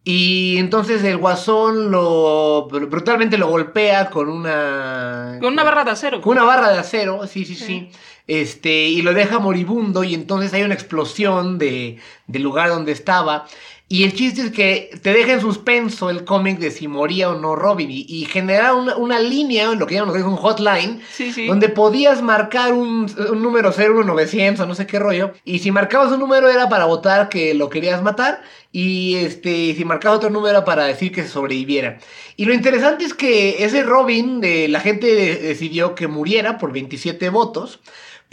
Y 0.07 0.57
entonces 0.59 1.03
el 1.03 1.17
guasón 1.17 1.91
lo 1.91 2.69
brutalmente 2.69 3.39
lo 3.39 3.49
golpea 3.49 4.11
con 4.11 4.29
una... 4.29 5.39
Con 5.41 5.55
una 5.55 5.65
barra 5.65 5.83
de 5.83 5.93
acero. 5.93 6.21
Con 6.21 6.37
una 6.37 6.45
barra 6.45 6.71
de 6.71 6.79
acero, 6.79 7.27
sí, 7.27 7.47
sí, 7.47 7.55
sí. 7.55 7.89
Este, 8.27 8.71
y 8.71 9.01
lo 9.01 9.15
deja 9.15 9.39
moribundo 9.39 10.05
y 10.05 10.13
entonces 10.13 10.53
hay 10.53 10.63
una 10.63 10.75
explosión 10.75 11.59
de, 11.59 11.99
del 12.27 12.43
lugar 12.43 12.69
donde 12.69 12.93
estaba. 12.93 13.47
Y 13.95 14.03
el 14.03 14.13
chiste 14.13 14.43
es 14.43 14.51
que 14.51 14.91
te 15.03 15.13
deja 15.13 15.35
en 15.35 15.41
suspenso 15.41 16.11
el 16.11 16.25
cómic 16.25 16.59
de 16.59 16.73
si 16.73 16.89
moría 16.89 17.31
o 17.31 17.39
no 17.39 17.55
Robin 17.55 17.89
y, 17.93 18.25
genera 18.25 18.75
una, 18.75 18.97
una, 18.97 19.21
línea, 19.21 19.73
lo 19.77 19.87
que 19.87 19.95
llaman 19.95 20.21
un 20.25 20.35
hotline, 20.35 21.01
donde 21.47 21.69
podías 21.69 22.21
marcar 22.21 22.73
un, 22.73 23.09
un 23.31 23.41
número 23.41 23.71
01900 23.71 24.65
o 24.65 24.67
no 24.67 24.75
sé 24.75 24.89
qué 24.89 24.99
rollo. 24.99 25.35
Y 25.45 25.61
si 25.61 25.71
marcabas 25.71 26.11
un 26.11 26.19
número 26.19 26.49
era 26.49 26.69
para 26.69 26.87
votar 26.87 27.29
que 27.29 27.55
lo 27.55 27.71
querías 27.71 28.03
matar 28.03 28.43
y 28.73 29.15
este, 29.15 29.73
si 29.77 29.85
marcabas 29.85 30.17
otro 30.17 30.31
número 30.31 30.51
era 30.51 30.65
para 30.65 30.87
decir 30.87 31.13
que 31.13 31.23
se 31.23 31.29
sobreviviera. 31.29 31.99
Y 32.37 32.47
lo 32.47 32.53
interesante 32.53 33.05
es 33.05 33.15
que 33.15 33.63
ese 33.65 33.85
Robin, 33.85 34.41
de, 34.41 34.67
la 34.67 34.81
gente 34.81 35.07
decidió 35.41 35.95
que 35.95 36.09
muriera 36.09 36.59
por 36.59 36.73
27 36.73 37.29
votos. 37.29 37.79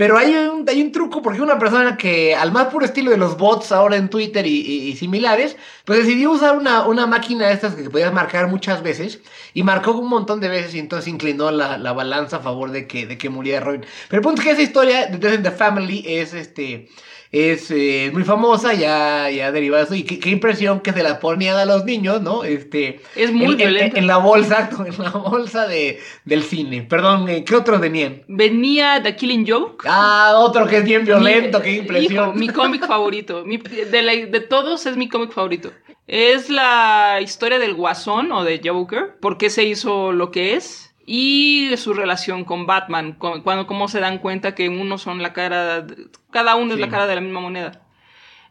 Pero 0.02 0.18
hay 0.18 0.34
un, 0.34 0.68
hay 0.68 0.82
un 0.82 0.92
truco 0.92 1.22
porque 1.22 1.44
una 1.44 1.60
persona 1.60 1.96
que, 1.96 2.34
al 2.34 2.52
más 2.52 2.70
puro 2.70 2.84
estilo 2.84 3.12
de 3.12 3.18
los 3.18 3.38
bots 3.38 3.72
ahora 3.72 3.98
en 3.98 4.10
Twitter 4.10 4.48
y, 4.48 4.96
similares, 4.96 5.56
pues 5.86 6.00
decidió 6.00 6.32
usar 6.32 6.58
una, 6.58 6.88
una 6.88 7.06
máquina 7.06 7.46
de 7.46 7.54
estas 7.54 7.76
que 7.76 7.88
podías 7.88 8.12
marcar 8.12 8.48
muchas 8.48 8.82
veces 8.82 9.20
y 9.54 9.62
marcó 9.62 9.92
un 9.92 10.10
montón 10.10 10.40
de 10.40 10.50
veces 10.50 10.74
y 10.74 10.80
entonces 10.80 11.08
inclinó 11.08 11.52
la, 11.52 11.78
la 11.78 11.94
balanza 11.94 12.38
a 12.38 12.40
favor 12.40 12.72
de 12.72 12.88
que, 12.88 13.06
de 13.06 13.20
que 13.20 13.30
muriera 13.30 13.60
Robin. 13.60 13.86
Pero 14.10 14.22
el 14.22 14.24
punto 14.24 14.42
es 14.42 14.48
que 14.48 14.54
esa 14.54 14.64
historia 14.64 15.06
de 15.06 15.20
Death 15.20 15.36
in 15.36 15.44
the 15.44 15.52
Family 15.52 16.04
es 16.08 16.34
este 16.34 16.90
es 17.32 17.72
eh, 17.72 18.10
muy 18.12 18.26
famosa, 18.26 18.74
ya, 18.74 19.30
ya 19.30 19.52
derivado 19.54 19.84
eso. 19.86 19.96
Y 19.96 20.04
qué, 20.04 20.30
impresión 20.30 20.82
que 20.82 20.92
se 20.92 21.02
la 21.02 21.20
ponían 21.20 21.56
a 21.56 21.66
los 21.66 21.86
niños, 21.86 22.22
¿no? 22.22 22.44
Este, 22.44 23.00
es 23.16 23.32
muy 23.32 23.62
en, 23.62 23.98
En, 23.98 24.08
la 24.08 24.18
bolsa, 24.18 24.70
en 24.86 25.04
la 25.04 25.12
bolsa 25.12 25.66
de, 25.66 26.00
del 26.26 26.44
cine. 26.44 26.82
Perdón, 26.82 27.30
eh, 27.30 27.46
¿qué 27.46 27.56
otros 27.56 27.80
venían? 27.80 28.24
Venía 28.28 29.02
The 29.02 29.16
Killing 29.16 29.46
Joke. 29.48 29.88
Ah, 29.94 30.34
otro 30.38 30.68
que 30.68 30.78
es 30.78 30.84
bien 30.84 31.06
violento, 31.06 31.62
qué 31.62 31.74
impresión. 31.74 32.38
mi 32.38 32.50
cómic 32.50 32.86
favorito. 32.86 33.44
de, 33.44 34.28
de 34.32 34.40
todos 34.42 34.86
es 34.86 34.98
mi 34.98 35.10
cómic 35.10 35.32
favorito. 35.32 35.72
Es 36.08 36.50
la 36.50 37.20
historia 37.22 37.60
del 37.60 37.74
Guasón 37.74 38.32
o 38.32 38.44
de 38.44 38.62
Joker. 38.64 39.18
¿Por 39.22 39.38
qué 39.38 39.50
se 39.50 39.64
hizo 39.64 40.12
lo 40.12 40.32
que 40.32 40.56
es? 40.56 40.92
y 41.06 41.72
su 41.78 41.94
relación 41.94 42.46
con 42.46 42.66
Batman, 42.66 43.18
cuando 43.18 43.68
cómo 43.68 43.88
se 43.88 44.00
dan 44.00 44.20
cuenta 44.20 44.56
que 44.56 44.70
uno 44.70 44.98
son 44.98 45.22
la 45.22 45.34
cara, 45.34 45.86
cada 46.32 46.56
uno 46.56 46.74
es 46.74 46.80
la 46.80 46.90
cara 46.90 47.08
de 47.08 47.16
la 47.16 47.22
misma 47.22 47.42
moneda. 47.42 47.82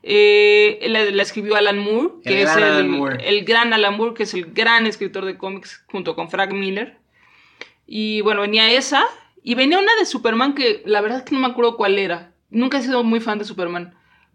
Eh, 0.02 0.78
la, 0.88 1.22
escribió 1.22 1.56
Alan 1.56 1.78
Moore, 1.78 2.14
que 2.24 2.42
es 2.42 2.54
el, 2.56 3.44
gran 3.44 3.72
Alan 3.72 3.96
Moore, 3.96 4.14
que 4.14 4.24
es 4.24 4.34
el 4.34 4.52
gran 4.52 4.86
escritor 4.86 5.24
de 5.24 5.36
cómics 5.36 5.84
junto 5.90 6.14
con 6.14 6.30
Frank 6.30 6.52
Miller. 6.52 6.98
Y 7.86 8.20
bueno, 8.22 8.42
venía 8.42 8.70
esa, 8.72 9.04
y 9.42 9.54
venía 9.54 9.78
una 9.78 9.94
de 9.98 10.06
Superman 10.06 10.54
que 10.54 10.82
la 10.84 11.00
verdad 11.00 11.18
es 11.18 11.24
que 11.24 11.34
no 11.34 11.40
me 11.40 11.48
acuerdo 11.48 11.76
cuál 11.76 11.98
era. 11.98 12.32
Nunca 12.50 12.78
he 12.78 12.82
sido 12.82 13.02
muy 13.04 13.20
fan 13.20 13.38
de 13.38 13.44
Superman. 13.44 13.94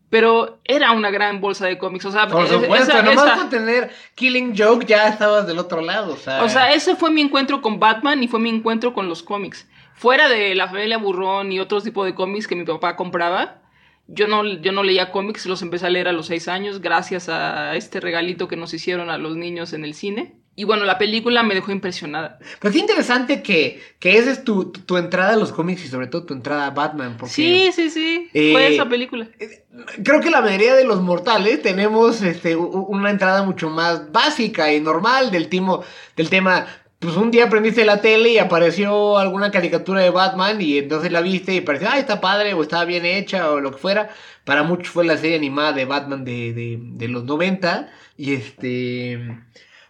Pero 0.09 0.59
era 0.63 0.91
una 0.91 1.09
gran 1.09 1.41
bolsa 1.41 1.65
de 1.65 1.77
cómics. 1.77 2.05
O 2.05 2.11
sea, 2.11 2.27
por 2.27 2.47
supuesto, 2.47 3.01
nomás 3.01 3.37
con 3.37 3.49
tener 3.49 3.91
Killing 4.13 4.55
Joke 4.57 4.85
ya 4.85 5.07
estabas 5.07 5.47
del 5.47 5.59
otro 5.59 5.81
lado. 5.81 6.13
O 6.13 6.17
sea. 6.17 6.43
o 6.43 6.49
sea, 6.49 6.73
ese 6.73 6.95
fue 6.95 7.11
mi 7.11 7.21
encuentro 7.21 7.61
con 7.61 7.79
Batman 7.79 8.23
y 8.23 8.27
fue 8.27 8.39
mi 8.39 8.49
encuentro 8.49 8.93
con 8.93 9.09
los 9.09 9.23
cómics. 9.23 9.67
Fuera 9.95 10.29
de 10.29 10.55
la 10.55 10.67
familia 10.67 10.97
Burrón 10.97 11.51
y 11.51 11.59
otros 11.59 11.83
tipos 11.83 12.05
de 12.05 12.13
cómics 12.13 12.47
que 12.47 12.55
mi 12.55 12.65
papá 12.65 12.95
compraba, 12.95 13.61
yo 14.07 14.27
no, 14.27 14.43
yo 14.43 14.71
no 14.71 14.83
leía 14.83 15.11
cómics, 15.11 15.45
los 15.47 15.61
empecé 15.61 15.87
a 15.87 15.89
leer 15.89 16.07
a 16.07 16.11
los 16.11 16.27
seis 16.27 16.47
años 16.47 16.81
gracias 16.81 17.29
a 17.29 17.75
este 17.75 17.99
regalito 17.99 18.47
que 18.47 18.57
nos 18.57 18.73
hicieron 18.73 19.09
a 19.09 19.17
los 19.17 19.35
niños 19.35 19.73
en 19.73 19.83
el 19.83 19.93
cine. 19.95 20.35
Y 20.57 20.63
bueno, 20.63 20.85
la 20.85 20.97
película 20.97 21.43
me 21.43 21.53
dejó 21.53 21.71
impresionada. 21.71 22.39
Pero 22.61 22.73
qué 22.73 22.79
interesante 22.79 23.43
que, 23.43 23.81
que 23.99 24.17
esa 24.17 24.31
es 24.31 24.45
tu, 24.45 24.71
tu, 24.71 24.95
entrada 24.95 25.33
a 25.33 25.35
los 25.35 25.51
cómics 25.51 25.83
y 25.83 25.89
sobre 25.89 26.07
todo 26.07 26.23
tu 26.23 26.33
entrada 26.33 26.67
a 26.67 26.69
Batman. 26.69 27.17
Porque, 27.17 27.33
sí, 27.33 27.71
sí, 27.73 27.89
sí. 27.89 28.29
Fue 28.31 28.67
eh, 28.67 28.73
esa 28.73 28.87
película. 28.87 29.27
Eh, 29.37 29.65
creo 30.01 30.21
que 30.21 30.29
la 30.29 30.39
mayoría 30.39 30.75
de 30.75 30.85
los 30.85 31.01
mortales 31.01 31.61
tenemos 31.61 32.21
este, 32.21 32.55
una 32.55 33.09
entrada 33.09 33.43
mucho 33.43 33.69
más 33.69 34.13
básica 34.13 34.73
y 34.73 34.79
normal 34.79 35.29
del, 35.29 35.49
timo, 35.49 35.83
del 36.15 36.29
tema. 36.29 36.65
Pues 36.99 37.17
un 37.17 37.31
día 37.31 37.49
prendiste 37.49 37.83
la 37.83 37.99
tele 37.99 38.29
y 38.29 38.37
apareció 38.37 39.17
alguna 39.17 39.51
caricatura 39.51 39.99
de 39.99 40.09
Batman 40.09 40.61
y 40.61 40.77
entonces 40.77 41.11
la 41.11 41.19
viste 41.19 41.53
y 41.53 41.61
pareció, 41.61 41.89
ah, 41.91 41.99
está 41.99 42.21
padre 42.21 42.53
o 42.53 42.63
estaba 42.63 42.85
bien 42.85 43.05
hecha 43.05 43.51
o 43.51 43.59
lo 43.59 43.71
que 43.71 43.77
fuera. 43.77 44.09
Para 44.45 44.63
muchos 44.63 44.87
fue 44.87 45.03
la 45.03 45.17
serie 45.17 45.35
animada 45.35 45.73
de 45.73 45.83
Batman 45.83 46.23
de, 46.23 46.53
de, 46.53 46.79
de 46.81 47.07
los 47.09 47.25
90 47.25 47.89
y 48.15 48.35
este... 48.35 49.19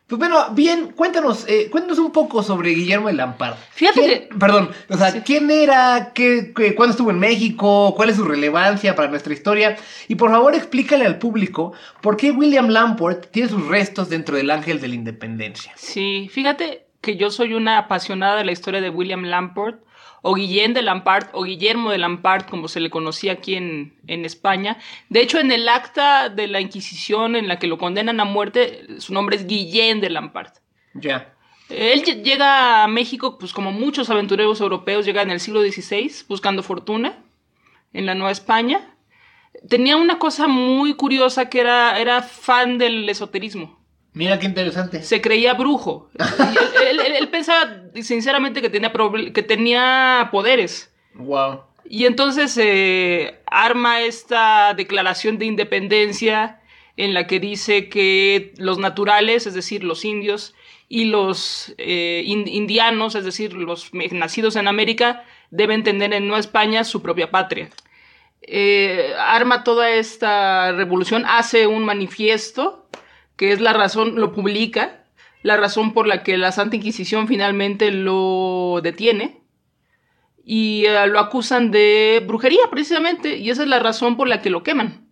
Pues 0.07 0.19
bueno, 0.19 0.49
bien, 0.51 0.91
cuéntanos, 0.91 1.47
eh, 1.47 1.67
cuéntanos 1.71 1.97
un 1.97 2.11
poco 2.11 2.43
sobre 2.43 2.71
Guillermo 2.71 3.07
de 3.07 3.13
Lampard. 3.13 3.55
Fíjate 3.71 4.29
Perdón, 4.39 4.69
o 4.87 4.97
sea, 4.97 5.23
¿quién 5.23 5.49
era? 5.49 6.11
Qué, 6.13 6.53
¿Cuándo 6.75 6.91
estuvo 6.91 7.09
en 7.09 7.17
México? 7.17 7.95
¿Cuál 7.95 8.11
es 8.11 8.17
su 8.17 8.23
relevancia 8.23 8.95
para 8.95 9.09
nuestra 9.09 9.33
historia? 9.33 9.77
Y 10.07 10.13
por 10.13 10.29
favor 10.29 10.53
explícale 10.53 11.07
al 11.07 11.17
público 11.17 11.73
por 12.01 12.17
qué 12.17 12.29
William 12.29 12.69
Lamport 12.69 13.31
tiene 13.31 13.49
sus 13.49 13.65
restos 13.67 14.09
dentro 14.09 14.37
del 14.37 14.51
Ángel 14.51 14.79
de 14.79 14.89
la 14.89 14.95
Independencia. 14.95 15.73
Sí, 15.75 16.29
fíjate 16.31 16.85
que 17.01 17.17
yo 17.17 17.31
soy 17.31 17.55
una 17.55 17.79
apasionada 17.79 18.35
de 18.35 18.45
la 18.45 18.51
historia 18.51 18.81
de 18.81 18.91
William 18.91 19.23
Lamport 19.23 19.83
o 20.27 20.33
Guillén 20.33 20.73
de 20.73 20.81
Lampard, 20.81 21.27
o 21.33 21.43
Guillermo 21.43 21.91
de 21.91 21.99
Lampard, 21.99 22.49
como 22.49 22.67
se 22.67 22.79
le 22.79 22.89
conocía 22.89 23.33
aquí 23.33 23.53
en, 23.53 23.93
España. 24.07 24.79
De 25.07 25.21
hecho, 25.21 25.37
en 25.37 25.51
el 25.51 25.69
acta 25.69 26.29
de 26.29 26.47
la 26.47 26.59
Inquisición 26.59 27.35
en 27.35 27.47
la 27.47 27.59
que 27.59 27.67
lo 27.67 27.77
condenan 27.77 28.19
a 28.19 28.25
muerte, 28.25 28.87
su 28.97 29.13
nombre 29.13 29.35
es 29.35 29.45
Guillén 29.45 30.01
de 30.01 30.09
Lampard. 30.09 30.51
Ya. 30.95 31.31
Él 31.69 32.01
llega 32.23 32.83
a 32.83 32.87
México, 32.87 33.37
pues 33.37 33.53
como 33.53 33.71
muchos 33.71 34.09
aventureros 34.09 34.61
europeos, 34.61 35.05
llega 35.05 35.21
en 35.21 35.29
el 35.29 35.39
siglo 35.39 35.61
XVI 35.61 36.11
buscando 36.27 36.63
fortuna 36.63 37.19
en 37.93 38.07
la 38.07 38.15
Nueva 38.15 38.31
España. 38.31 38.95
Tenía 39.69 39.95
una 39.95 40.17
cosa 40.17 40.47
muy 40.47 40.95
curiosa 40.95 41.49
que 41.51 41.59
era, 41.59 41.99
era 41.99 42.23
fan 42.23 42.79
del 42.79 43.07
esoterismo. 43.07 43.74
Mira 44.15 44.39
qué 44.39 44.47
interesante. 44.47 45.03
Se 45.03 45.21
creía 45.21 45.53
brujo. 45.53 46.09
él, 46.89 47.27
pensaba 47.27 47.83
sinceramente 48.01 48.61
que 48.61 48.69
tenía, 48.69 48.91
que 49.33 49.43
tenía 49.43 50.29
poderes. 50.31 50.91
Wow. 51.13 51.61
Y 51.87 52.05
entonces 52.05 52.57
eh, 52.57 53.39
arma 53.45 54.01
esta 54.01 54.73
declaración 54.73 55.37
de 55.37 55.45
independencia 55.45 56.61
en 56.97 57.13
la 57.13 57.27
que 57.27 57.41
dice 57.41 57.89
que 57.89 58.53
los 58.57 58.79
naturales, 58.79 59.47
es 59.47 59.53
decir, 59.53 59.83
los 59.83 60.05
indios, 60.05 60.55
y 60.87 61.05
los 61.05 61.73
eh, 61.77 62.23
indianos, 62.25 63.15
es 63.15 63.25
decir, 63.25 63.53
los 63.53 63.93
nacidos 63.93 64.55
en 64.55 64.67
América, 64.67 65.25
deben 65.49 65.83
tener 65.83 66.13
en 66.13 66.27
Nueva 66.27 66.39
España 66.39 66.83
su 66.83 67.01
propia 67.01 67.31
patria. 67.31 67.69
Eh, 68.41 69.13
arma 69.17 69.63
toda 69.63 69.89
esta 69.89 70.71
revolución, 70.71 71.25
hace 71.27 71.65
un 71.65 71.83
manifiesto 71.83 72.84
que 73.35 73.51
es 73.51 73.61
la 73.61 73.73
razón, 73.73 74.15
lo 74.15 74.33
publica, 74.33 75.03
la 75.43 75.57
razón 75.57 75.93
por 75.93 76.07
la 76.07 76.23
que 76.23 76.37
la 76.37 76.51
Santa 76.51 76.75
Inquisición 76.75 77.27
finalmente 77.27 77.91
lo 77.91 78.79
detiene 78.81 79.41
y 80.43 80.85
eh, 80.85 81.07
lo 81.07 81.19
acusan 81.19 81.71
de 81.71 82.23
brujería 82.25 82.63
precisamente 82.71 83.37
y 83.37 83.49
esa 83.49 83.63
es 83.63 83.69
la 83.69 83.79
razón 83.79 84.17
por 84.17 84.27
la 84.27 84.41
que 84.41 84.49
lo 84.49 84.63
queman. 84.63 85.07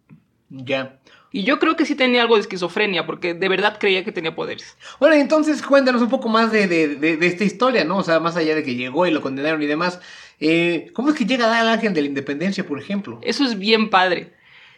Ya. 0.50 1.00
Y 1.36 1.44
yo 1.44 1.58
creo 1.58 1.75
que 1.75 1.86
sí 1.86 1.96
tenía 1.96 2.22
algo 2.22 2.36
de 2.36 2.42
esquizofrenia, 2.42 3.08
porque 3.08 3.34
de 3.34 3.50
verdad 3.50 3.77
creía 3.80 4.06
que 4.06 4.12
tenía 4.12 4.36
poderes. 4.36 4.77
Bueno, 5.00 5.15
entonces 5.15 5.63
cuéntanos 5.63 6.03
un 6.03 6.10
poco 6.10 6.30
más 6.30 6.51
de, 6.51 7.18
esta 7.22 7.44
historia, 7.44 7.84
¿no? 7.84 7.98
O 7.98 8.03
sea, 8.03 8.20
más 8.20 8.38
allá 8.38 8.53
de 8.53 8.63
que 8.63 8.75
llegó 8.75 9.08
y 9.08 9.12
lo 9.12 9.20
condenaron 9.20 9.60
y 9.63 9.65
demás. 9.65 10.00
Eh, 10.39 10.92
¿Cómo 10.94 11.10
es 11.10 11.15
que 11.15 11.25
llega 11.25 11.60
al 11.60 11.70
ángel 11.70 11.96
de 11.96 12.01
la 12.01 12.08
independencia, 12.08 12.68
por 12.68 12.80
ejemplo? 12.80 13.20
Eso 13.24 13.44
es 13.44 13.58
bien 13.58 13.89
padre. 13.89 14.32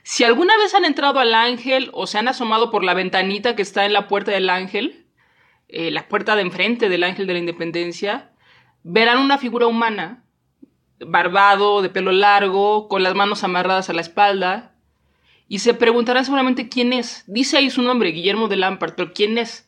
Si 0.07 0.23
alguna 0.23 0.55
vez 0.59 0.75
han 0.75 0.85
entrado 0.85 1.19
al 1.19 1.33
ángel 1.33 1.89
o 1.91 2.05
se 2.05 2.19
han 2.19 2.27
asomado 2.27 2.69
por 2.69 2.83
la 2.83 2.93
ventanita 2.93 3.55
que 3.55 3.63
está 3.63 3.87
en 3.87 3.93
la 3.93 4.07
puerta 4.07 4.29
del 4.29 4.51
ángel, 4.51 5.07
eh, 5.67 5.89
la 5.89 6.07
puerta 6.07 6.35
de 6.35 6.43
enfrente 6.43 6.89
del 6.89 7.03
ángel 7.03 7.25
de 7.25 7.33
la 7.33 7.39
independencia, 7.39 8.29
verán 8.83 9.17
una 9.17 9.39
figura 9.39 9.65
humana, 9.65 10.23
barbado, 10.99 11.81
de 11.81 11.89
pelo 11.89 12.11
largo, 12.11 12.87
con 12.87 13.01
las 13.01 13.15
manos 13.15 13.43
amarradas 13.43 13.89
a 13.89 13.93
la 13.93 14.01
espalda, 14.01 14.75
y 15.47 15.57
se 15.57 15.73
preguntarán 15.73 16.23
seguramente 16.23 16.69
quién 16.69 16.93
es. 16.93 17.23
Dice 17.25 17.57
ahí 17.57 17.71
su 17.71 17.81
nombre, 17.81 18.11
Guillermo 18.11 18.47
de 18.47 18.57
Lampard, 18.57 18.93
pero 18.93 19.11
¿quién 19.11 19.39
es? 19.39 19.67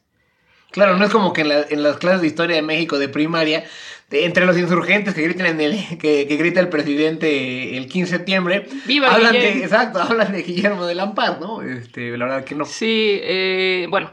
Claro, 0.69 0.97
no 0.97 1.05
es 1.05 1.11
como 1.11 1.33
que 1.33 1.41
en, 1.41 1.81
las 1.81 1.97
clases 1.97 2.21
de 2.21 2.27
historia 2.27 2.57
de 2.57 2.61
México 2.61 2.99
de 2.99 3.09
primaria, 3.09 3.65
entre 4.11 4.45
los 4.45 4.57
insurgentes 4.57 5.13
que 5.13 5.23
gritan 5.23 5.47
en 5.47 5.61
el, 5.61 5.97
que, 5.97 6.23
grita 6.25 6.59
el 6.59 6.69
presidente 6.69 7.77
el 7.77 7.87
15 7.87 8.11
de 8.11 8.17
septiembre, 8.17 8.67
¡Viva 8.85 9.13
hablan 9.13 9.33
de, 9.33 9.63
exacto, 9.63 10.01
hablan 10.01 10.31
de 10.31 10.43
Guillermo 10.43 10.85
de 10.85 10.95
Lampard, 10.95 11.39
¿no? 11.39 11.61
Este, 11.61 12.17
la 12.17 12.25
verdad 12.25 12.45
que 12.45 12.55
no. 12.55 12.65
Sí, 12.65 13.19
eh, 13.21 13.87
bueno, 13.89 14.11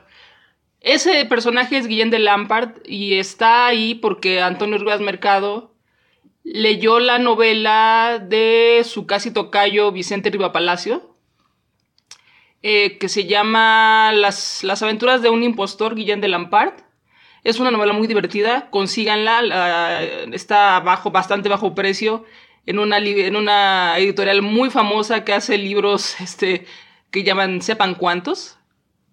ese 0.80 1.24
personaje 1.26 1.78
es 1.78 1.86
Guillermo 1.86 2.12
de 2.12 2.18
Lampard 2.18 2.70
y 2.84 3.14
está 3.14 3.66
ahí 3.66 3.94
porque 3.94 4.40
Antonio 4.40 4.78
Rivas 4.78 5.00
Mercado 5.00 5.72
leyó 6.42 6.98
la 6.98 7.18
novela 7.18 8.22
de 8.22 8.82
su 8.84 9.06
casi 9.06 9.30
tocayo 9.30 9.92
Vicente 9.92 10.30
Riva 10.30 10.52
Palacio 10.52 11.14
eh, 12.66 12.96
que 12.96 13.10
se 13.10 13.26
llama 13.26 14.10
las, 14.14 14.64
las, 14.64 14.82
aventuras 14.82 15.20
de 15.20 15.28
un 15.28 15.42
impostor, 15.42 15.94
Guillén 15.94 16.22
de 16.22 16.28
Lampard. 16.28 16.72
Es 17.44 17.60
una 17.60 17.70
novela 17.70 17.92
muy 17.92 18.06
divertida, 18.06 18.70
consíganla, 18.70 20.02
está 20.32 20.80
bajo, 20.80 21.10
bastante 21.10 21.48
bajo 21.48 21.74
precio, 21.74 22.24
en 22.66 22.78
una, 22.78 22.98
en 22.98 23.36
una 23.36 23.98
editorial 23.98 24.40
muy 24.42 24.70
famosa 24.70 25.24
que 25.24 25.34
hace 25.34 25.58
libros 25.58 26.20
este, 26.20 26.66
que 27.10 27.22
llaman 27.22 27.62
Sepan 27.62 27.94
Cuántos, 27.94 28.58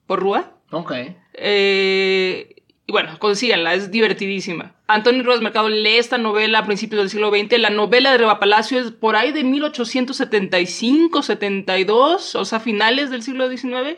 por 0.07 0.21
Rúa. 0.21 0.53
Ok. 0.71 0.93
Eh, 1.33 2.55
y 2.87 2.91
bueno, 2.91 3.19
consíganla, 3.19 3.73
es 3.73 3.91
divertidísima. 3.91 4.75
Antonio 4.87 5.23
Ruiz 5.23 5.41
Mercado 5.41 5.69
lee 5.69 5.97
esta 5.97 6.17
novela 6.17 6.59
a 6.59 6.65
principios 6.65 7.01
del 7.01 7.09
siglo 7.09 7.29
XX. 7.29 7.59
La 7.59 7.69
novela 7.69 8.11
de 8.11 8.17
Reba 8.17 8.39
Palacio 8.39 8.79
es 8.79 8.91
por 8.91 9.15
ahí 9.15 9.31
de 9.31 9.43
1875, 9.43 11.21
72, 11.21 12.35
o 12.35 12.45
sea, 12.45 12.59
finales 12.59 13.09
del 13.09 13.23
siglo 13.23 13.49
XIX. 13.49 13.97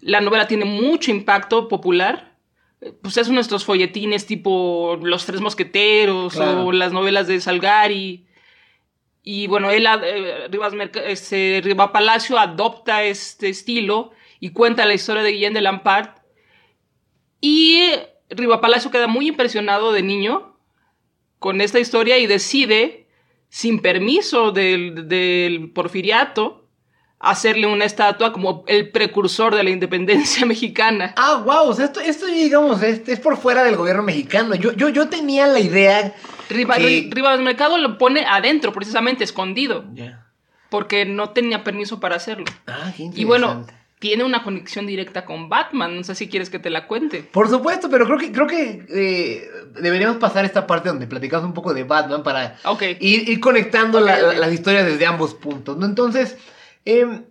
La 0.00 0.20
novela 0.20 0.46
tiene 0.46 0.64
mucho 0.64 1.10
impacto 1.10 1.68
popular. 1.68 2.31
Pues 3.00 3.16
es 3.16 3.28
nuestros 3.28 3.64
folletines 3.64 4.26
tipo 4.26 4.98
Los 5.02 5.24
Tres 5.24 5.40
Mosqueteros 5.40 6.36
o 6.36 6.72
las 6.72 6.92
novelas 6.92 7.28
de 7.28 7.40
Salgari. 7.40 8.26
Y 9.22 9.46
bueno, 9.46 9.70
él, 9.70 9.86
eh, 9.86 10.48
Rivas, 10.50 10.74
este, 11.06 11.60
Rivas 11.62 11.90
Palacio 11.90 12.38
adopta 12.38 13.04
este 13.04 13.48
estilo 13.48 14.10
y 14.40 14.50
cuenta 14.50 14.84
la 14.84 14.94
historia 14.94 15.22
de 15.22 15.30
Guillén 15.30 15.54
de 15.54 15.60
Lampard. 15.60 16.10
Y 17.40 17.92
Riva 18.30 18.60
Palacio 18.60 18.90
queda 18.90 19.06
muy 19.06 19.28
impresionado 19.28 19.92
de 19.92 20.02
niño 20.02 20.56
con 21.38 21.60
esta 21.60 21.78
historia 21.78 22.18
y 22.18 22.26
decide, 22.26 23.06
sin 23.48 23.80
permiso 23.80 24.50
del, 24.50 25.08
del 25.08 25.70
porfiriato, 25.70 26.61
hacerle 27.22 27.68
una 27.68 27.84
estatua 27.84 28.32
como 28.32 28.64
el 28.66 28.90
precursor 28.90 29.54
de 29.54 29.62
la 29.62 29.70
independencia 29.70 30.44
mexicana. 30.46 31.14
Ah, 31.16 31.42
wow, 31.44 31.68
o 31.68 31.72
sea, 31.72 31.86
esto, 31.86 32.00
esto 32.00 32.26
digamos, 32.26 32.82
es, 32.82 33.08
es, 33.08 33.20
por 33.20 33.38
fuera 33.38 33.62
del 33.62 33.76
gobierno 33.76 34.02
mexicano. 34.02 34.56
Yo, 34.56 34.72
yo, 34.72 34.88
yo 34.88 35.08
tenía 35.08 35.46
la 35.46 35.60
idea. 35.60 36.14
Riva, 36.50 36.76
que... 36.76 37.08
Rivas 37.10 37.40
Mercado 37.40 37.78
lo 37.78 37.96
pone 37.96 38.26
adentro, 38.26 38.72
precisamente, 38.72 39.22
escondido. 39.24 39.84
Yeah. 39.94 40.26
Porque 40.68 41.06
no 41.06 41.30
tenía 41.30 41.62
permiso 41.62 42.00
para 42.00 42.16
hacerlo. 42.16 42.46
Ah, 42.66 42.92
qué 42.96 43.10
Y 43.14 43.24
bueno, 43.24 43.66
tiene 44.00 44.24
una 44.24 44.42
conexión 44.42 44.86
directa 44.86 45.24
con 45.24 45.48
Batman. 45.48 45.94
No 45.94 46.02
sé 46.02 46.16
si 46.16 46.28
quieres 46.28 46.50
que 46.50 46.58
te 46.58 46.70
la 46.70 46.88
cuente. 46.88 47.22
Por 47.22 47.48
supuesto, 47.48 47.88
pero 47.88 48.04
creo 48.06 48.18
que, 48.18 48.32
creo 48.32 48.46
que 48.48 48.84
eh, 48.88 49.48
deberíamos 49.80 50.16
pasar 50.16 50.44
esta 50.44 50.66
parte 50.66 50.88
donde 50.88 51.06
platicamos 51.06 51.46
un 51.46 51.54
poco 51.54 51.72
de 51.72 51.84
Batman 51.84 52.24
para 52.24 52.56
okay. 52.64 52.96
ir, 53.00 53.28
ir, 53.28 53.38
conectando 53.38 54.00
okay, 54.00 54.22
la, 54.22 54.28
okay. 54.28 54.38
las 54.40 54.52
historias 54.52 54.86
desde 54.86 55.06
ambos 55.06 55.34
puntos. 55.34 55.76
¿no? 55.76 55.86
Entonces, 55.86 56.36
eh, 56.84 57.22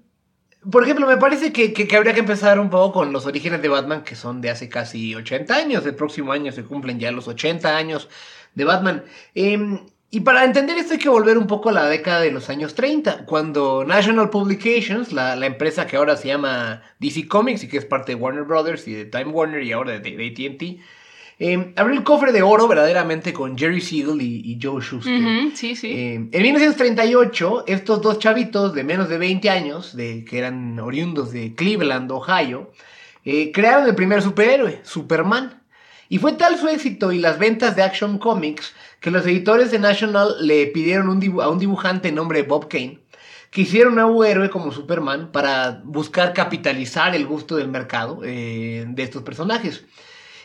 por 0.69 0.83
ejemplo, 0.83 1.07
me 1.07 1.17
parece 1.17 1.51
que, 1.51 1.73
que, 1.73 1.95
habría 1.95 2.13
que 2.13 2.19
empezar 2.19 2.59
un 2.59 2.69
poco 2.69 2.93
con 2.99 3.11
los 3.11 3.25
orígenes 3.25 3.61
de 3.61 3.69
Batman, 3.69 4.03
que 4.03 4.15
son 4.15 4.41
de 4.41 4.51
hace 4.51 4.69
casi 4.69 5.15
80 5.15 5.55
años. 5.55 5.85
El 5.85 5.95
próximo 5.95 6.31
año 6.31 6.51
se 6.51 6.63
cumplen 6.63 6.99
ya 6.99 7.11
los 7.11 7.27
80 7.27 7.75
años 7.75 8.09
de 8.53 8.65
Batman. 8.65 9.03
Eh, 9.33 9.79
y 10.13 10.19
para 10.19 10.43
entender 10.43 10.77
esto 10.77 10.93
hay 10.93 10.99
que 10.99 11.09
volver 11.09 11.37
un 11.37 11.47
poco 11.47 11.69
a 11.69 11.71
la 11.71 11.87
década 11.87 12.19
de 12.19 12.31
los 12.31 12.49
años 12.49 12.75
30, 12.75 13.25
cuando 13.25 13.85
National 13.85 14.29
Publications, 14.29 15.13
la, 15.13 15.37
la 15.37 15.45
empresa 15.45 15.87
que 15.87 15.95
ahora 15.95 16.17
se 16.17 16.27
llama 16.27 16.83
DC 16.99 17.29
Comics 17.29 17.63
y 17.63 17.69
que 17.69 17.77
es 17.77 17.85
parte 17.85 18.11
de 18.11 18.21
Warner 18.21 18.43
Brothers 18.43 18.87
y 18.89 18.93
de 18.93 19.05
Time 19.05 19.27
Warner 19.27 19.63
y 19.63 19.71
ahora 19.71 19.99
de, 19.99 19.99
de 19.99 20.27
ATT, 20.27 20.85
eh, 21.43 21.73
abrió 21.75 21.97
el 21.97 22.03
cofre 22.03 22.31
de 22.31 22.43
oro 22.43 22.67
verdaderamente 22.67 23.33
con 23.33 23.57
Jerry 23.57 23.81
Siegel 23.81 24.21
y, 24.21 24.43
y 24.45 24.59
Joe 24.61 24.79
Shuster. 24.79 25.11
Uh 25.11 25.17
-huh, 25.17 25.55
sí, 25.55 25.75
sí. 25.75 25.87
Eh, 25.87 26.13
en 26.31 26.41
1938, 26.43 27.63
estos 27.65 27.99
dos 27.99 28.19
chavitos 28.19 28.75
de 28.75 28.83
menos 28.83 29.09
de 29.09 29.17
20 29.17 29.49
años, 29.49 29.95
de, 29.95 30.23
que 30.23 30.37
eran 30.37 30.79
oriundos 30.79 31.31
de 31.31 31.55
Cleveland, 31.55 32.11
Ohio, 32.11 32.71
eh, 33.25 33.51
crearon 33.51 33.87
el 33.87 33.95
primer 33.95 34.21
superhéroe, 34.21 34.81
Superman. 34.83 35.63
Y 36.09 36.19
fue 36.19 36.33
tal 36.33 36.59
su 36.59 36.67
éxito 36.67 37.11
y 37.11 37.17
las 37.17 37.39
ventas 37.39 37.75
de 37.75 37.81
Action 37.81 38.19
Comics 38.19 38.75
que 38.99 39.09
los 39.09 39.25
editores 39.25 39.71
de 39.71 39.79
National 39.79 40.35
le 40.41 40.67
pidieron 40.67 41.09
un 41.09 41.41
a 41.41 41.49
un 41.49 41.57
dibujante 41.57 42.09
de 42.09 42.13
nombre 42.13 42.43
Bob 42.43 42.67
Kane 42.67 42.99
que 43.49 43.61
hiciera 43.61 43.89
un 43.89 43.95
nuevo 43.95 44.23
héroe 44.23 44.51
como 44.51 44.71
Superman 44.71 45.31
para 45.31 45.81
buscar 45.83 46.33
capitalizar 46.33 47.15
el 47.15 47.25
gusto 47.25 47.55
del 47.55 47.67
mercado 47.67 48.21
eh, 48.23 48.85
de 48.87 49.03
estos 49.03 49.23
personajes. 49.23 49.85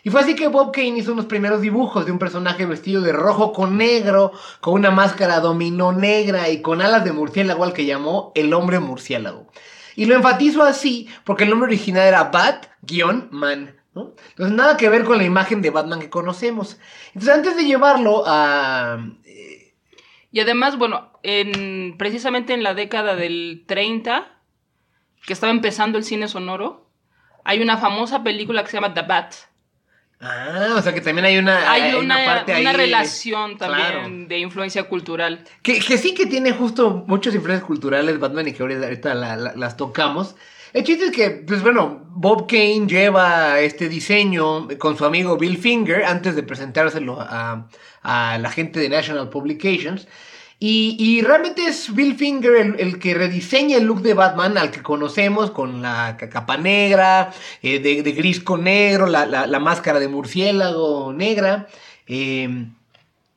Y 0.07 0.11
fue 0.11 0.21
así 0.21 0.37
que 0.37 0.47
Bob 0.47 0.71
Kane 0.71 0.99
hizo 0.99 1.13
unos 1.13 1.27
primeros 1.27 1.61
dibujos 1.61 2.07
de 2.07 2.13
un 2.13 2.21
personaje 2.21 2.65
vestido 2.65 3.03
de 3.03 3.13
rojo 3.13 3.53
con 3.53 3.77
negro, 3.77 4.31
con 4.61 4.75
una 4.75 4.93
máscara 4.93 5.41
dominó 5.41 5.91
negra 5.91 6.49
y 6.49 6.63
con 6.63 6.81
alas 6.81 7.03
de 7.03 7.13
murciélago 7.13 7.65
al 7.65 7.73
que 7.73 7.87
llamó 7.87 8.31
el 8.37 8.55
hombre 8.55 8.79
murciélago. 8.79 9.49
Y 9.97 10.05
lo 10.05 10.15
enfatizó 10.15 10.63
así 10.63 11.09
porque 11.25 11.43
el 11.43 11.51
nombre 11.51 11.67
original 11.67 12.07
era 12.07 12.23
Bat-Man. 12.23 13.75
¿no? 13.97 14.15
Entonces 14.29 14.55
nada 14.55 14.77
que 14.77 14.89
ver 14.89 15.03
con 15.03 15.19
la 15.19 15.25
imagen 15.25 15.61
de 15.61 15.71
Batman 15.71 15.99
que 15.99 16.09
conocemos. 16.09 16.79
Entonces 17.09 17.35
antes 17.35 17.57
de 17.57 17.65
llevarlo 17.65 18.23
a... 18.29 19.05
Y 20.31 20.39
además, 20.39 20.79
bueno, 20.79 21.11
en, 21.25 21.97
precisamente 21.99 22.55
en 22.55 22.63
la 22.63 22.75
década 22.75 23.17
del 23.17 23.65
30, 23.67 24.25
que 25.27 25.33
estaba 25.33 25.51
empezando 25.51 25.99
el 25.99 26.05
cine 26.05 26.29
sonoro, 26.29 26.89
hay 27.43 27.61
una 27.61 27.77
famosa 27.79 28.23
película 28.23 28.63
que 28.63 28.71
se 28.71 28.77
llama 28.77 28.95
The 28.95 29.03
Bat. 29.03 29.35
Ah, 30.21 30.75
o 30.77 30.83
sea 30.83 30.95
que 30.95 31.03
también 31.03 31.27
hay 31.27 31.37
una, 31.37 31.71
hay 31.71 31.95
una, 31.95 31.99
una 31.99 32.25
parte 32.25 32.59
una 32.59 32.71
ahí 32.71 32.77
relación 32.77 33.59
también 33.59 33.89
claro. 33.89 34.09
de 34.29 34.39
influencia 34.39 34.85
cultural. 34.85 35.45
Que, 35.63 35.79
que, 35.79 35.99
sí 35.99 36.15
que 36.15 36.27
tiene 36.27 36.53
justo 36.53 37.05
muchas 37.07 37.35
influencias 37.35 37.67
culturales 37.67 38.19
Batman 38.19 38.49
y 38.49 38.53
que 38.53 38.63
ahorita 38.63 39.15
la, 39.15 39.37
la, 39.37 39.55
las 39.55 39.77
tocamos. 39.77 40.35
El 40.73 40.85
chiste 40.85 41.07
es 41.07 41.11
que, 41.11 41.31
pues 41.31 41.63
bueno, 41.63 42.03
Bob 42.11 42.47
Kane 42.47 42.87
lleva 42.87 43.61
este 43.61 43.89
diseño 43.89 44.69
con 44.79 44.97
su 44.97 45.05
amigo 45.05 45.37
Bill 45.37 45.59
Finger 45.59 46.05
antes 46.05 46.35
de 46.35 46.43
presentárselo 46.43 47.19
a, 47.21 47.67
a 48.03 48.39
la 48.39 48.51
gente 48.51 48.81
de 48.81 48.89
National 48.89 49.29
Publications. 49.29 50.07
Y, 50.59 51.21
realmente 51.21 51.67
es 51.67 51.95
Bill 51.95 52.17
Finger 52.17 52.77
el, 52.79 52.99
que 52.99 53.13
rediseña 53.13 53.77
el 53.77 53.85
look 53.85 54.01
de 54.01 54.15
Batman 54.15 54.57
al 54.57 54.71
que 54.71 54.83
conocemos 54.83 55.51
con 55.51 55.83
la 55.83 56.17
capa 56.17 56.57
negra, 56.57 57.31
eh, 57.63 57.79
de, 57.79 58.13
gris 58.13 58.41
con 58.41 58.65
negro, 58.65 59.07
la, 59.07 59.27
la, 59.27 59.61
máscara 59.61 60.01
de 60.01 60.09
murciélago 60.09 61.13
negra. 61.13 61.69
Eh, 62.07 62.69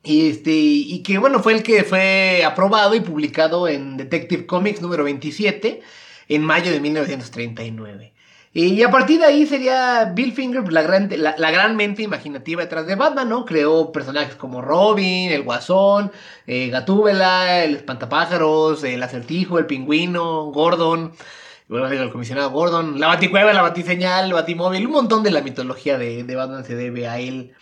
y, 0.02 0.30
este, 0.30 0.50
y 0.50 1.02
que 1.02 1.18
bueno, 1.18 1.42
fue 1.42 1.52
el 1.52 1.62
que 1.62 1.84
fue 1.84 2.42
aprobado 2.42 2.94
y 2.94 3.00
publicado 3.00 3.68
en 3.68 3.98
Detective 3.98 4.46
Comics 4.46 4.80
número 4.80 5.04
27 5.04 5.82
en 6.28 6.42
mayo 6.42 6.70
de 6.70 6.80
1939. 6.80 8.12
Y 8.52 8.82
a 8.82 8.90
partir 8.90 9.20
de 9.20 9.26
ahí 9.26 9.46
sería 9.46 10.10
Bill 10.12 10.32
Finger 10.32 10.72
la 10.72 10.82
gran, 10.82 11.08
la, 11.16 11.50
gran 11.52 11.76
mente 11.76 12.02
imaginativa 12.02 12.62
detrás 12.62 12.84
de 12.84 12.96
Batman, 12.96 13.28
¿no? 13.28 13.44
Creó 13.44 13.92
personajes 13.92 14.34
como 14.34 14.60
Robin, 14.60 15.30
el 15.30 15.42
Guasón, 15.44 16.10
eh, 16.48 16.68
Gatúbela, 16.68 17.62
el 17.62 17.76
Espantapájaros, 17.76 18.82
el 18.82 19.00
Acertijo, 19.04 19.60
el 19.60 19.66
Pingüino, 19.66 20.46
Gordon, 20.46 21.12
bueno, 21.68 21.86
el 21.86 22.10
comisionado 22.10 22.50
Gordon, 22.50 22.98
la 22.98 23.06
Baticueva, 23.06 23.52
la 23.52 23.62
Batiseñal, 23.62 24.26
el 24.26 24.32
Batimóvil, 24.32 24.84
un 24.84 24.92
montón 24.92 25.22
de 25.22 25.30
la 25.30 25.42
mitología 25.42 25.96
de, 25.96 26.24
de 26.24 26.36
Batman 26.36 26.64
se 26.64 26.74
debe 26.74 27.06
a 27.06 27.20
él. 27.20 27.52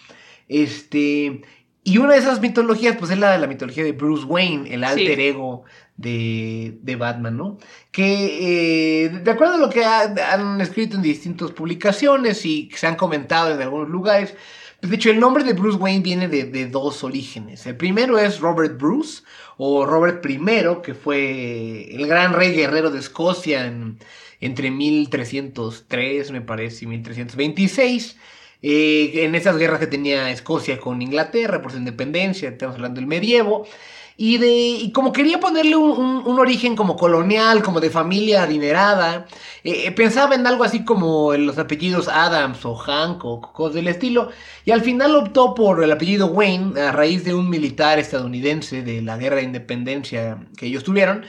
Este... 0.48 1.42
Y 1.84 1.98
una 1.98 2.14
de 2.14 2.18
esas 2.18 2.40
mitologías, 2.40 2.96
pues 2.96 3.10
es 3.10 3.18
la 3.18 3.32
de 3.32 3.38
la 3.38 3.46
mitología 3.46 3.84
de 3.84 3.92
Bruce 3.92 4.24
Wayne, 4.24 4.72
el 4.74 4.84
alter 4.84 5.16
sí. 5.16 5.22
ego 5.22 5.64
de, 5.96 6.78
de, 6.82 6.96
Batman, 6.96 7.36
¿no? 7.36 7.58
Que 7.90 9.04
eh, 9.04 9.08
de 9.08 9.30
acuerdo 9.30 9.54
a 9.54 9.58
lo 9.58 9.70
que 9.70 9.84
ha, 9.84 10.02
han 10.32 10.60
escrito 10.60 10.96
en 10.96 11.02
distintas 11.02 11.52
publicaciones 11.52 12.44
y 12.44 12.70
se 12.74 12.86
han 12.86 12.96
comentado 12.96 13.54
en 13.54 13.62
algunos 13.62 13.88
lugares, 13.88 14.34
pues 14.80 14.90
de 14.90 14.96
hecho 14.96 15.10
el 15.10 15.18
nombre 15.18 15.44
de 15.44 15.54
Bruce 15.54 15.78
Wayne 15.78 16.02
viene 16.02 16.28
de, 16.28 16.44
de 16.44 16.66
dos 16.66 17.02
orígenes. 17.04 17.66
El 17.66 17.76
primero 17.76 18.18
es 18.18 18.38
Robert 18.40 18.78
Bruce, 18.78 19.22
o 19.58 19.84
Robert 19.84 20.24
I, 20.24 20.38
que 20.82 20.94
fue 20.94 21.94
el 21.94 22.06
gran 22.06 22.32
rey 22.32 22.54
guerrero 22.54 22.90
de 22.90 23.00
Escocia 23.00 23.66
en, 23.66 23.98
entre 24.40 24.70
1303, 24.70 26.30
me 26.30 26.40
parece, 26.40 26.84
y 26.84 26.88
1326. 26.88 28.16
Eh, 28.60 29.24
en 29.24 29.34
esas 29.34 29.56
guerras 29.56 29.78
que 29.78 29.86
tenía 29.86 30.30
Escocia 30.30 30.80
con 30.80 31.00
Inglaterra 31.00 31.62
por 31.62 31.70
su 31.70 31.78
independencia, 31.78 32.48
estamos 32.48 32.74
hablando 32.76 33.00
del 33.00 33.06
medievo, 33.06 33.66
y, 34.20 34.38
de, 34.38 34.50
y 34.50 34.90
como 34.90 35.12
quería 35.12 35.38
ponerle 35.38 35.76
un, 35.76 36.38
origen 36.40 36.74
como 36.74 36.96
colonial, 36.96 37.62
como 37.62 37.80
de 37.80 37.88
familia 37.88 38.42
adinerada, 38.42 39.26
eh, 39.62 39.92
pensaba 39.92 40.34
en 40.34 40.44
algo 40.44 40.64
así 40.64 40.84
como 40.84 41.34
los 41.34 41.56
apellidos 41.56 42.08
Adams 42.08 42.64
o 42.64 42.74
Hancock, 42.74 43.52
cosas 43.52 43.74
del 43.76 43.86
estilo, 43.86 44.30
y 44.64 44.72
al 44.72 44.80
final 44.80 45.14
optó 45.14 45.54
por 45.54 45.84
el 45.84 45.92
apellido 45.92 46.26
Wayne 46.26 46.80
a 46.80 46.90
raíz 46.90 47.24
de 47.24 47.34
un 47.34 47.48
militar 47.48 48.00
estadounidense 48.00 48.82
de 48.82 49.02
la 49.02 49.16
guerra 49.18 49.36
de 49.36 49.44
independencia 49.44 50.38
que 50.56 50.66
ellos 50.66 50.82
tuvieron, 50.82 51.24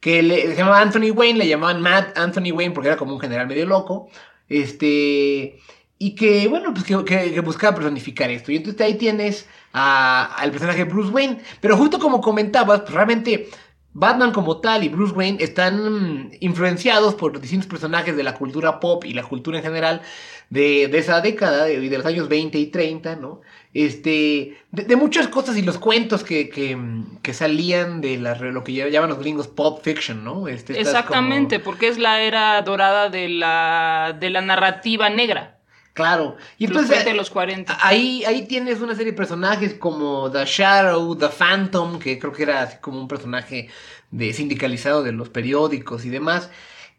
que 0.00 0.22
se 0.22 0.56
llamaba 0.56 0.80
Anthony 0.80 1.10
Wayne, 1.14 1.40
le 1.40 1.48
llamaban 1.48 1.82
Matt 1.82 2.16
Anthony 2.16 2.52
Wayne 2.52 2.72
porque 2.72 2.88
era 2.88 2.96
como 2.96 3.12
un 3.12 3.20
general 3.20 3.48
medio 3.48 3.66
loco, 3.66 4.08
este 4.48 5.60
y 6.02 6.14
que, 6.14 6.48
bueno, 6.48 6.72
pues 6.72 6.86
que, 6.86 7.40
buscaba 7.40 7.76
personificar 7.76 8.30
esto. 8.30 8.50
Y 8.50 8.56
entonces 8.56 8.80
ahí 8.80 8.94
tienes 8.94 9.46
al 9.72 10.50
personaje 10.50 10.84
Bruce 10.84 11.10
Wayne. 11.10 11.40
Pero 11.60 11.76
justo 11.76 11.98
como 11.98 12.22
comentabas, 12.22 12.80
pues 12.80 12.94
realmente 12.94 13.50
Batman 13.92 14.32
como 14.32 14.62
tal 14.62 14.82
y 14.82 14.88
Bruce 14.88 15.12
Wayne 15.12 15.44
están 15.44 16.30
influenciados 16.40 17.14
por 17.16 17.38
distintos 17.38 17.68
personajes 17.68 18.16
de 18.16 18.22
la 18.22 18.32
cultura 18.32 18.80
pop 18.80 19.04
y 19.04 19.12
la 19.12 19.24
cultura 19.24 19.58
en 19.58 19.62
general 19.62 20.00
de, 20.48 20.84
esa 20.84 21.20
década, 21.20 21.66
de, 21.66 21.78
de, 21.78 21.98
los 21.98 22.06
años 22.06 22.30
20 22.30 22.56
y 22.56 22.68
30, 22.68 23.16
¿no? 23.16 23.42
Este, 23.74 24.56
de, 24.72 24.96
muchas 24.96 25.28
cosas 25.28 25.58
y 25.58 25.62
los 25.62 25.76
cuentos 25.76 26.24
que, 26.24 26.48
que, 26.48 26.78
que 27.20 27.34
salían 27.34 28.00
de 28.00 28.16
la, 28.16 28.36
lo 28.36 28.64
que 28.64 28.72
llaman 28.72 29.10
los 29.10 29.18
gringos 29.18 29.48
pop 29.48 29.82
fiction, 29.84 30.24
¿no? 30.24 30.48
Este, 30.48 30.80
Exactamente, 30.80 31.58
porque 31.60 31.88
es 31.88 31.98
la 31.98 32.22
era 32.22 32.62
dorada 32.62 33.10
de 33.10 33.28
la, 33.28 34.16
de 34.18 34.30
la 34.30 34.40
narrativa 34.40 35.10
negra. 35.10 35.59
Claro. 35.92 36.36
Y 36.58 36.66
entonces. 36.66 37.04
de 37.04 37.14
los 37.14 37.30
40. 37.30 37.78
Ahí, 37.80 38.24
ahí 38.24 38.46
tienes 38.46 38.80
una 38.80 38.94
serie 38.94 39.12
de 39.12 39.16
personajes 39.16 39.74
como 39.74 40.30
The 40.30 40.44
Shadow, 40.44 41.16
The 41.16 41.28
Phantom, 41.28 41.98
que 41.98 42.18
creo 42.18 42.32
que 42.32 42.44
era 42.44 42.62
así 42.62 42.76
como 42.80 43.00
un 43.00 43.08
personaje 43.08 43.68
de 44.10 44.32
sindicalizado 44.32 45.02
de 45.02 45.12
los 45.12 45.28
periódicos 45.28 46.04
y 46.04 46.10
demás. 46.10 46.50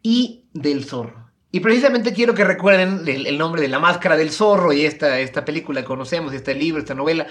Y 0.04 0.46
del 0.54 0.86
zorro. 0.86 1.30
Y 1.52 1.60
precisamente 1.60 2.14
quiero 2.14 2.34
que 2.34 2.44
recuerden 2.46 3.08
el, 3.08 3.28
el 3.28 3.38
nombre 3.38 3.62
de 3.62 3.68
la 3.68 3.80
máscara 3.80 4.18
del 4.18 4.32
zorro 4.32 4.72
y 4.72 4.86
esta, 4.86 5.20
esta 5.20 5.44
película 5.46 5.82
que 5.82 5.88
conocemos, 5.88 6.34
este 6.34 6.56
libro, 6.56 6.80
esta 6.80 6.96
novela. 6.96 7.28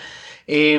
Eh, 0.46 0.78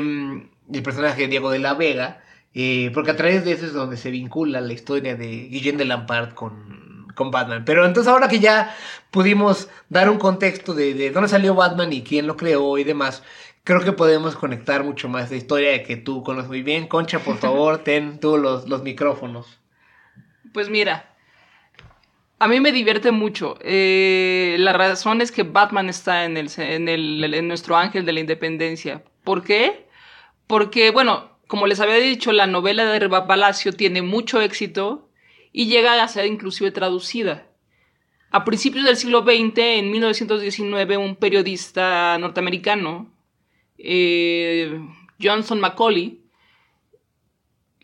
el 0.74 0.84
personaje 0.84 1.22
de 1.24 1.28
Diego 1.28 1.52
de 1.52 1.60
la 1.60 1.74
Vega. 1.74 2.22
eh, 2.54 2.91
porque 2.94 3.12
a 3.12 3.15
través 3.15 3.46
de 3.46 3.54
eso 3.54 3.65
es 3.65 3.74
donde 3.74 3.98
se 3.98 4.12
vincula 4.12 4.62
la 4.62 4.74
historia 4.74 5.15
de 5.15 5.48
Guillén 5.48 5.78
de 5.78 5.86
Lampard 5.86 6.34
con, 6.34 6.81
con 7.15 7.32
Batman. 7.32 7.63
Pero 7.65 7.86
entonces 7.86 8.12
ahora 8.12 8.28
que 8.28 8.39
ya 8.39 8.76
pudimos 9.12 9.69
dar 9.89 10.10
un 10.10 10.17
contexto 10.17 10.74
de, 10.74 10.93
de 10.93 11.12
dónde 11.12 11.30
salió 11.30 11.56
Batman 11.56 11.91
y 11.93 12.04
quién 12.04 12.28
lo 12.28 12.38
creó 12.38 12.78
y 12.78 12.84
demás, 12.84 13.24
creo 13.63 13.82
que 13.82 13.91
podemos 13.91 14.36
conectar 14.36 14.84
mucho 14.84 15.10
más 15.10 15.30
de 15.30 15.38
historia 15.38 15.84
que 15.84 15.97
tú 15.97 16.24
conoces 16.24 16.50
muy 16.50 16.62
bien. 16.62 16.88
Concha, 16.88 17.19
por 17.19 17.38
favor, 17.39 17.80
ten 17.80 18.19
tú 18.19 18.38
los, 18.38 18.67
los 18.67 18.84
micrófonos. 18.84 19.60
Pues 20.54 20.69
mira, 20.69 21.12
a 22.39 22.47
mí 22.47 22.60
me 22.60 22.71
divierte 22.71 23.12
mucho. 23.12 23.58
Eh, 23.62 24.56
la 24.60 24.74
razón 24.74 25.21
es 25.21 25.32
que 25.32 25.43
Batman 25.43 25.89
está 25.89 26.26
en, 26.26 26.38
el, 26.38 26.50
en, 26.58 26.89
el, 26.89 27.34
en 27.34 27.47
nuestro 27.47 27.78
ángel 27.78 28.06
de 28.06 28.13
la 28.13 28.19
independencia. 28.19 29.04
¿Por 29.24 29.43
qué? 29.43 29.88
Porque, 30.47 30.91
bueno, 30.91 31.38
como 31.47 31.67
les 31.67 31.80
había 31.80 31.97
dicho, 31.97 32.32
la 32.32 32.47
novela 32.47 32.86
de 32.86 33.00
Reba 33.00 33.28
Palacio 33.28 33.74
tiene 33.74 34.02
mucho 34.02 34.41
éxito 34.41 35.11
y 35.52 35.68
llega 35.68 36.02
a 36.02 36.08
ser 36.08 36.26
inclusive 36.26 36.72
traducida. 36.72 37.48
A 38.30 38.46
principios 38.46 38.86
del 38.86 38.96
siglo 38.96 39.24
XX, 39.24 39.58
en 39.58 39.92
1919, 39.92 40.98
un 40.98 41.16
periodista 41.16 42.18
norteamericano, 42.18 43.12
eh, 43.78 44.80
Johnson 45.22 45.60
Macaulay, 45.60 46.22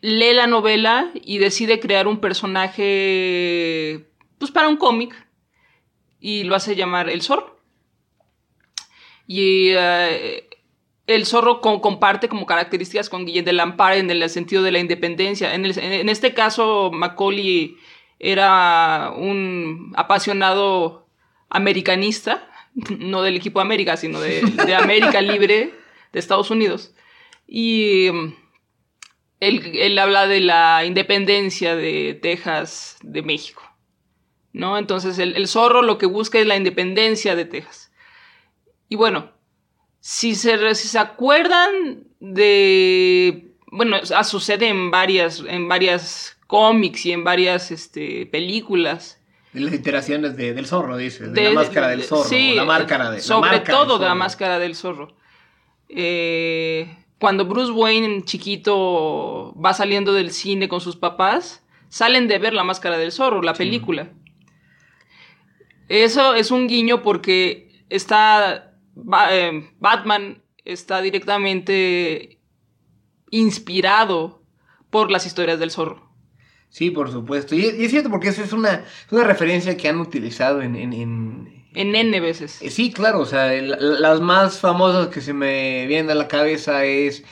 lee 0.00 0.32
la 0.32 0.46
novela 0.46 1.10
y 1.14 1.38
decide 1.38 1.80
crear 1.80 2.06
un 2.06 2.20
personaje 2.20 4.06
pues 4.38 4.50
para 4.50 4.68
un 4.68 4.76
cómic 4.76 5.14
y 6.20 6.44
lo 6.44 6.54
hace 6.54 6.76
llamar 6.76 7.10
El 7.10 7.22
Zorro. 7.22 7.58
Y 9.26 9.74
uh, 9.74 9.78
el 11.08 11.24
zorro 11.24 11.62
comparte 11.62 12.28
como 12.28 12.44
características 12.44 13.08
con 13.08 13.24
Guillén 13.24 13.46
de 13.46 13.54
Lampard 13.54 13.96
en 13.96 14.10
el 14.10 14.28
sentido 14.28 14.62
de 14.62 14.72
la 14.72 14.78
independencia. 14.78 15.54
En, 15.54 15.64
este 16.08 16.34
caso, 16.34 16.90
Macaulay 16.92 17.78
era 18.18 19.10
un 19.16 19.94
apasionado 19.96 21.08
americanista, 21.48 22.46
no 22.98 23.22
del 23.22 23.36
equipo 23.36 23.60
América, 23.60 23.96
sino 23.96 24.20
de, 24.20 24.42
América 24.76 25.20
Libre 25.22 25.72
de 26.12 26.18
Estados 26.18 26.50
Unidos. 26.50 26.94
Y 27.46 28.08
él, 29.40 29.98
habla 29.98 30.26
de 30.26 30.40
la 30.40 30.84
independencia 30.84 31.74
de 31.74 32.18
Texas 32.20 32.98
de 33.02 33.22
México. 33.22 33.62
¿no? 34.52 34.76
Entonces 34.76 35.18
el, 35.18 35.36
el 35.36 35.48
zorro 35.48 35.80
lo 35.80 35.96
que 35.96 36.04
busca 36.04 36.38
es 36.38 36.46
la 36.46 36.56
independencia 36.56 37.34
de 37.34 37.46
Texas. 37.46 37.90
Y 38.90 38.96
bueno, 38.96 39.37
si 40.00 40.34
se, 40.34 40.74
se 40.74 40.98
acuerdan 40.98 42.04
de. 42.20 43.52
Bueno, 43.70 43.98
sucede 44.24 44.68
en 44.68 44.90
varias, 44.90 45.42
en 45.46 45.68
varias 45.68 46.38
cómics 46.46 47.04
y 47.06 47.12
en 47.12 47.24
varias 47.24 47.70
este, 47.70 48.26
películas. 48.26 49.20
De 49.52 49.60
las 49.60 49.74
iteraciones 49.74 50.36
del 50.36 50.66
zorro, 50.66 50.96
dice, 50.96 51.28
de, 51.28 51.44
la 51.44 51.50
máscara 51.50 51.88
del 51.88 52.02
zorro. 52.02 52.28
Sí, 52.28 52.54
la 52.54 52.64
máscara 52.64 53.10
de, 53.10 53.20
sobre 53.20 53.60
todo 53.60 53.98
de 53.98 54.06
la 54.06 54.14
máscara 54.14 54.58
del 54.58 54.74
zorro. 54.74 55.16
Eh, 55.88 56.94
cuando 57.18 57.46
Bruce 57.46 57.72
Wayne, 57.72 58.24
chiquito, 58.24 59.54
va 59.54 59.72
saliendo 59.72 60.12
del 60.12 60.30
cine 60.30 60.68
con 60.68 60.80
sus 60.80 60.96
papás, 60.96 61.64
salen 61.88 62.28
de 62.28 62.38
ver 62.38 62.52
la 62.52 62.64
máscara 62.64 62.98
del 62.98 63.12
zorro, 63.12 63.42
la 63.42 63.54
película. 63.54 64.10
Eso 65.88 66.34
es 66.34 66.50
un 66.50 66.68
guiño 66.68 67.02
porque 67.02 67.82
está 67.88 68.67
eh, 69.30 69.70
Batman 69.78 70.42
está 70.64 71.00
directamente 71.00 72.38
inspirado 73.30 74.42
por 74.90 75.10
las 75.10 75.26
historias 75.26 75.58
del 75.58 75.70
zorro. 75.70 76.08
Sí, 76.70 76.90
por 76.90 77.10
supuesto. 77.10 77.54
Y, 77.54 77.64
es 77.64 77.90
cierto 77.90 78.10
porque 78.10 78.28
eso 78.28 78.42
es 78.42 78.52
una, 78.52 78.84
una 79.10 79.24
referencia 79.24 79.76
que 79.76 79.88
han 79.88 80.00
utilizado 80.00 80.62
en... 80.62 80.76
En, 80.76 80.92
en, 80.92 81.94
N 81.94 82.20
veces. 82.20 82.60
Eh, 82.60 82.70
sí, 82.70 82.92
claro. 82.92 83.20
O 83.20 83.26
sea, 83.26 83.52
las 83.52 84.20
más 84.20 84.58
famosas 84.58 85.08
que 85.08 85.20
se 85.20 85.32
me 85.32 85.86
vienen 85.86 86.10
a 86.10 86.14
la 86.14 86.28
cabeza 86.28 86.84
es 86.84 87.24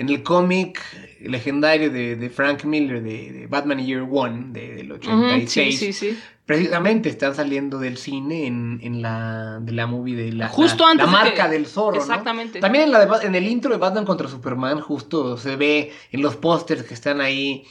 en 0.00 0.08
el 0.08 0.22
cómic 0.22 0.80
legendario 1.20 1.90
de, 1.90 2.30
Frank 2.34 2.64
Miller 2.64 3.02
de, 3.02 3.46
Batman 3.48 3.84
Year 3.84 4.06
One 4.10 4.46
del 4.48 4.90
86. 4.92 5.78
sí, 5.78 5.92
sí, 5.92 5.92
sí 5.92 6.18
precisamente 6.50 7.08
están 7.08 7.32
saliendo 7.36 7.78
del 7.78 7.96
cine 7.96 8.48
en, 8.48 9.02
la 9.02 9.60
de 9.60 9.70
la 9.70 9.86
movie 9.86 10.16
de 10.16 10.32
la, 10.32 10.48
justo 10.48 10.84
la, 10.92 11.06
marca 11.06 11.48
del 11.48 11.64
zorro. 11.64 11.98
Exactamente. 11.98 12.58
También 12.58 12.86
en, 12.86 12.90
la 12.90 13.20
en 13.22 13.36
el 13.36 13.46
intro 13.46 13.70
de 13.70 13.76
Batman 13.76 14.04
contra 14.04 14.26
Superman, 14.26 14.80
justo 14.80 15.36
se 15.36 15.54
ve 15.54 15.92
en 16.10 16.22
los 16.22 16.34
pósters 16.34 16.82
que 16.82 16.94
están 16.94 17.20
ahí 17.20 17.66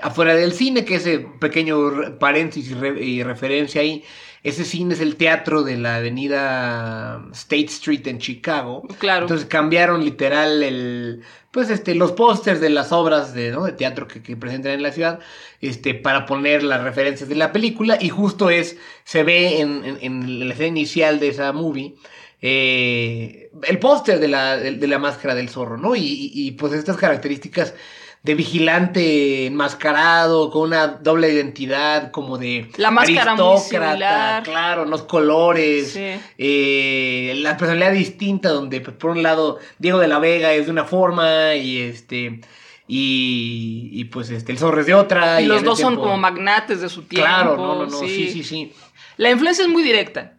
afuera 0.00 0.34
del 0.34 0.52
cine, 0.52 0.84
que 0.84 0.96
ese 0.96 1.18
pequeño 1.18 2.18
paréntesis 2.18 2.74
y, 3.00 3.22
referencia 3.22 3.80
ahí. 3.80 4.04
Ese 4.42 4.64
cine 4.64 4.94
es 4.94 5.00
el 5.00 5.16
teatro 5.16 5.62
de 5.62 5.76
la 5.76 5.96
avenida 5.96 7.24
State 7.32 7.66
Street 7.66 8.06
en 8.06 8.18
Chicago. 8.18 8.82
Claro. 8.98 9.22
Entonces 9.22 9.46
cambiaron 9.46 10.04
literal 10.04 10.64
el, 10.64 11.22
pues 11.52 11.70
este, 11.70 11.94
los 11.94 12.12
pósters 12.12 12.60
de 12.60 12.70
las 12.70 12.90
obras 12.90 13.34
de, 13.34 13.52
¿no? 13.52 13.64
de 13.64 13.72
teatro 13.72 14.08
que, 14.08 14.22
que, 14.22 14.36
presentan 14.36 14.72
en 14.72 14.82
la 14.82 14.90
ciudad, 14.90 15.20
este, 15.60 15.94
para 15.94 16.26
poner 16.26 16.64
las 16.64 16.82
referencias 16.82 17.28
de 17.28 17.36
la 17.36 17.52
película, 17.52 17.98
y 18.00 18.08
justo 18.08 18.50
es, 18.50 18.78
se 19.04 19.22
ve 19.22 19.60
en, 19.60 19.98
en, 20.00 20.48
la 20.48 20.54
escena 20.54 20.68
inicial 20.68 21.20
de 21.20 21.28
esa 21.28 21.52
movie, 21.52 21.94
eh, 22.40 23.50
el 23.68 23.78
póster 23.78 24.18
de 24.18 24.28
la, 24.28 24.56
de, 24.56 24.88
la 24.88 24.98
máscara 24.98 25.34
del 25.34 25.50
zorro, 25.50 25.76
¿no? 25.76 25.94
Y, 25.94 26.32
y, 26.34 26.52
pues 26.52 26.72
estas 26.72 26.96
características 26.96 27.74
de 28.22 28.34
vigilante 28.36 29.46
enmascarado, 29.46 30.50
con 30.50 30.68
una 30.68 30.86
doble 30.86 31.32
identidad, 31.32 32.12
como 32.12 32.38
de 32.38 32.70
la 32.76 32.92
máscara 32.92 33.32
aristócrata, 33.32 34.42
claro, 34.44 34.84
los 34.84 35.02
colores, 35.02 35.98
eh, 36.38 37.32
la 37.36 37.56
personalidad 37.56 37.92
distinta, 37.92 38.50
donde 38.50 38.80
pues, 38.80 38.96
por 38.96 39.10
un 39.10 39.24
lado 39.24 39.58
Diego 39.78 39.98
de 39.98 40.06
la 40.06 40.20
Vega 40.20 40.52
es 40.52 40.66
de 40.66 40.72
una 40.72 40.84
forma 40.84 41.56
y 41.56 41.78
este 41.78 42.40
y, 42.86 44.04
pues 44.12 44.30
este 44.30 44.52
el 44.52 44.58
zorro 44.58 44.80
es 44.80 44.86
de 44.86 44.94
otra. 44.94 45.40
Y, 45.40 45.46
los 45.46 45.64
dos 45.64 45.80
son 45.80 45.96
como 45.96 46.16
magnates 46.16 46.80
de 46.80 46.88
su 46.88 47.02
tiempo. 47.02 47.26
Claro, 47.26 47.56
no, 47.56 47.74
no, 47.74 47.86
no, 47.86 47.98
sí, 47.98 48.30
sí, 48.30 48.44
sí. 48.44 48.72
La 49.16 49.30
influencia 49.30 49.64
es 49.64 49.70
muy 49.70 49.82
directa. 49.82 50.34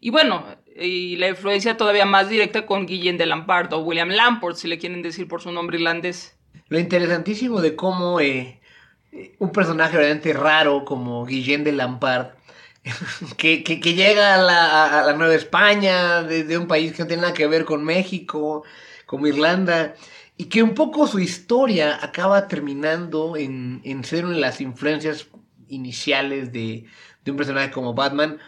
Y 0.00 0.10
bueno, 0.10 0.46
y 0.80 1.16
la 1.16 1.28
influencia 1.28 1.76
todavía 1.76 2.06
más 2.06 2.30
directa 2.30 2.64
con 2.64 2.86
Guillén 2.86 3.18
de 3.18 3.26
Lampard 3.26 3.72
o 3.74 3.80
William 3.80 4.10
Lamport, 4.10 4.56
si 4.56 4.68
le 4.68 4.78
quieren 4.78 5.02
decir 5.02 5.28
por 5.28 5.42
su 5.42 5.50
nombre 5.50 5.76
irlandés 5.76 6.37
lo 6.68 6.78
interesantísimo 6.78 7.60
de 7.60 7.74
cómo 7.74 8.20
eh, 8.20 8.60
un 9.38 9.50
personaje 9.50 9.96
realmente 9.96 10.32
raro 10.32 10.84
como 10.84 11.24
Guillén 11.24 11.64
de 11.64 11.72
Lampard, 11.72 12.28
que, 13.36 13.62
llega 13.62 14.34
a 14.34 15.02
la, 15.06 15.12
Nueva 15.14 15.34
España, 15.34 16.22
desde 16.22 16.58
un 16.58 16.66
país 16.66 16.92
que 16.92 17.02
no 17.02 17.08
tiene 17.08 17.22
nada 17.22 17.34
que 17.34 17.46
ver 17.46 17.64
con 17.64 17.84
México, 17.84 18.64
como 19.06 19.26
Irlanda, 19.26 19.94
y 20.36 20.44
que 20.44 20.62
un 20.62 20.74
poco 20.74 21.06
su 21.06 21.18
historia 21.18 21.98
acaba 22.00 22.46
terminando 22.46 23.36
en, 23.36 23.82
ser 24.04 24.24
una 24.24 24.34
de 24.34 24.40
las 24.40 24.60
influencias 24.60 25.26
iniciales 25.68 26.52
de, 26.52 26.84
de 27.24 27.30
un 27.30 27.36
personaje 27.36 27.70
como 27.70 27.94
Batman 27.94 28.38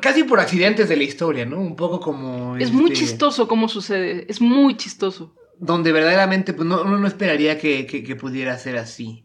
casi 0.00 0.24
por 0.24 0.38
accidentes 0.38 0.88
de 0.88 0.96
la 0.96 1.02
historia, 1.02 1.44
¿no? 1.44 1.58
Un 1.58 1.74
poco 1.74 1.98
como... 2.00 2.56
Es 2.56 2.70
muy 2.70 2.92
este 2.92 3.06
chistoso 3.06 3.48
cómo 3.48 3.68
sucede, 3.68 4.26
es 4.28 4.40
muy 4.40 4.76
chistoso 4.76 5.34
donde 5.60 5.92
verdaderamente 5.92 6.54
pues, 6.54 6.66
no, 6.66 6.82
uno 6.82 6.98
no 6.98 7.06
esperaría 7.06 7.58
que, 7.58 8.16
pudiera 8.18 8.58
ser 8.58 8.78
así. 8.78 9.24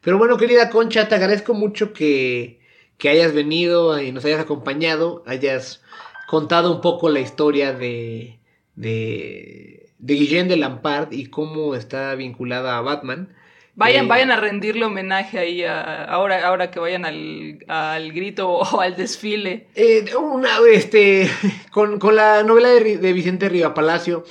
Pero 0.00 0.16
bueno, 0.16 0.38
querida 0.38 0.70
Concha, 0.70 1.08
te 1.08 1.16
agradezco 1.16 1.54
mucho 1.54 1.92
que, 1.92 2.60
que 2.96 3.08
hayas 3.08 3.34
venido 3.34 4.00
y 4.00 4.12
nos 4.12 4.24
hayas 4.24 4.40
acompañado, 4.40 5.22
hayas 5.26 5.82
contado 6.28 6.72
un 6.72 6.80
poco 6.80 7.08
la 7.08 7.20
historia 7.20 7.72
de, 7.72 8.38
de, 8.76 9.90
de 9.98 10.14
Guillén 10.14 10.48
de 10.48 10.56
Lampard 10.56 11.12
y 11.12 11.26
cómo 11.26 11.74
está 11.74 12.14
vinculada 12.14 12.78
a 12.78 12.80
Batman. 12.80 13.34
Vayan, 13.74 14.04
eh, 14.04 14.08
vayan 14.08 14.30
a 14.30 14.36
rendirle 14.36 14.84
homenaje 14.84 15.38
ahí 15.38 15.64
ahora, 15.64 16.46
ahora 16.46 16.70
que 16.70 16.78
vayan 16.78 17.04
al, 17.04 18.12
grito 18.12 18.48
o 18.52 18.80
al 18.80 18.96
desfile. 18.96 19.66
Eh, 19.74 20.14
una, 20.16 20.58
este, 20.72 21.28
con, 21.72 21.98
la 22.14 22.44
novela 22.44 22.68
de, 22.68 22.98
de 22.98 23.12
Vicente 23.12 23.48
Riva 23.48 23.74
Palacio. 23.74 24.24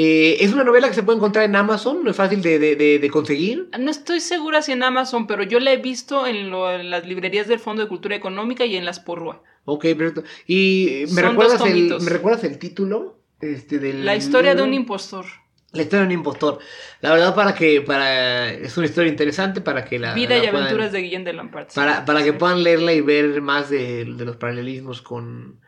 Eh, 0.00 0.44
es 0.44 0.52
una 0.52 0.62
novela 0.62 0.86
que 0.86 0.94
se 0.94 1.02
puede 1.02 1.16
encontrar 1.16 1.44
en 1.44 1.56
Amazon, 1.56 2.04
no 2.04 2.10
es 2.12 2.16
fácil 2.16 2.40
de, 2.40 3.08
conseguir. 3.10 3.68
No 3.80 3.90
estoy 3.90 4.20
segura 4.20 4.62
si 4.62 4.70
en 4.70 4.84
Amazon, 4.84 5.26
pero 5.26 5.42
yo 5.42 5.58
la 5.58 5.72
he 5.72 5.78
visto 5.78 6.24
en, 6.24 6.52
las 6.88 7.04
librerías 7.04 7.48
del 7.48 7.58
Fondo 7.58 7.82
de 7.82 7.88
Cultura 7.88 8.14
Económica 8.14 8.64
y 8.64 8.76
en 8.76 8.84
las 8.84 9.00
Porrua. 9.00 9.42
Ok, 9.64 9.86
perfecto. 9.96 10.22
¿Y 10.46 11.02
me 11.10 11.20
recuerdas, 11.20 11.66
el, 11.66 11.88
¿me 12.00 12.10
recuerdas 12.10 12.44
el 12.44 12.58
título? 12.60 13.18
Este, 13.40 13.80
del 13.80 14.04
la 14.04 14.14
historia 14.14 14.54
de 14.54 14.62
un 14.62 14.72
impostor. 14.72 15.26
La 15.72 15.82
historia 15.82 16.02
de 16.02 16.06
un 16.06 16.12
impostor. 16.12 16.60
La 17.00 17.10
verdad, 17.10 17.34
para 17.34 17.56
que. 17.56 17.80
para 17.80 18.52
Es 18.52 18.76
una 18.76 18.86
historia 18.86 19.10
interesante 19.10 19.60
para 19.60 19.84
que 19.84 19.98
la. 19.98 20.14
Vida 20.14 20.38
y 20.38 20.46
aventuras 20.46 20.92
de 20.92 21.02
Guillén 21.02 21.24
de 21.24 21.32
Lampard. 21.32 21.72
Para, 21.74 22.04
para 22.04 22.22
que 22.22 22.32
puedan 22.32 22.62
leerla 22.62 22.92
y 22.92 23.00
ver 23.00 23.42
más 23.42 23.68
de 23.68 24.04
los 24.04 24.36
paralelismos 24.36 25.02
con 25.02 25.58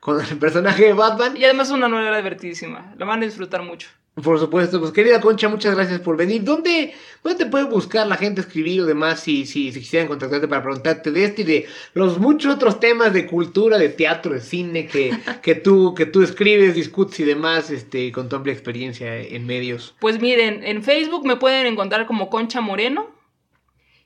con 0.00 0.20
el 0.20 0.38
personaje 0.38 0.86
de 0.86 0.92
Batman. 0.94 1.36
Y 1.36 1.44
además 1.44 1.68
es 1.68 1.74
una 1.74 1.88
novela 1.88 2.16
divertidísima, 2.16 2.94
la 2.98 3.06
van 3.06 3.22
a 3.22 3.26
disfrutar 3.26 3.62
mucho. 3.62 3.88
Por 4.14 4.38
supuesto, 4.38 4.80
pues 4.80 4.92
querida 4.92 5.20
Concha, 5.20 5.48
muchas 5.48 5.74
gracias 5.74 6.00
por 6.00 6.16
venir. 6.16 6.42
¿Dónde, 6.42 6.92
dónde 7.22 7.44
te 7.44 7.50
puede 7.50 7.64
buscar 7.64 8.06
la 8.06 8.16
gente 8.16 8.40
escribir 8.40 8.82
o 8.82 8.84
demás 8.84 9.20
si, 9.20 9.46
si, 9.46 9.72
si 9.72 9.80
quisieran 9.80 10.08
contactarte 10.08 10.48
para 10.48 10.62
preguntarte 10.62 11.10
de 11.10 11.24
este 11.24 11.42
y 11.42 11.44
de 11.44 11.66
los 11.94 12.18
muchos 12.18 12.54
otros 12.54 12.80
temas 12.80 13.12
de 13.12 13.26
cultura, 13.26 13.78
de 13.78 13.88
teatro, 13.88 14.34
de 14.34 14.40
cine 14.40 14.86
que, 14.86 15.16
que, 15.42 15.54
tú, 15.54 15.94
que 15.94 16.06
tú 16.06 16.22
escribes, 16.22 16.74
discutes 16.74 17.20
y 17.20 17.24
demás 17.24 17.70
este, 17.70 18.10
con 18.12 18.28
tu 18.28 18.36
amplia 18.36 18.52
experiencia 18.52 19.16
en 19.16 19.46
medios? 19.46 19.94
Pues 20.00 20.20
miren, 20.20 20.64
en 20.64 20.82
Facebook 20.82 21.24
me 21.24 21.36
pueden 21.36 21.66
encontrar 21.66 22.06
como 22.06 22.28
Concha 22.30 22.60
Moreno 22.60 23.19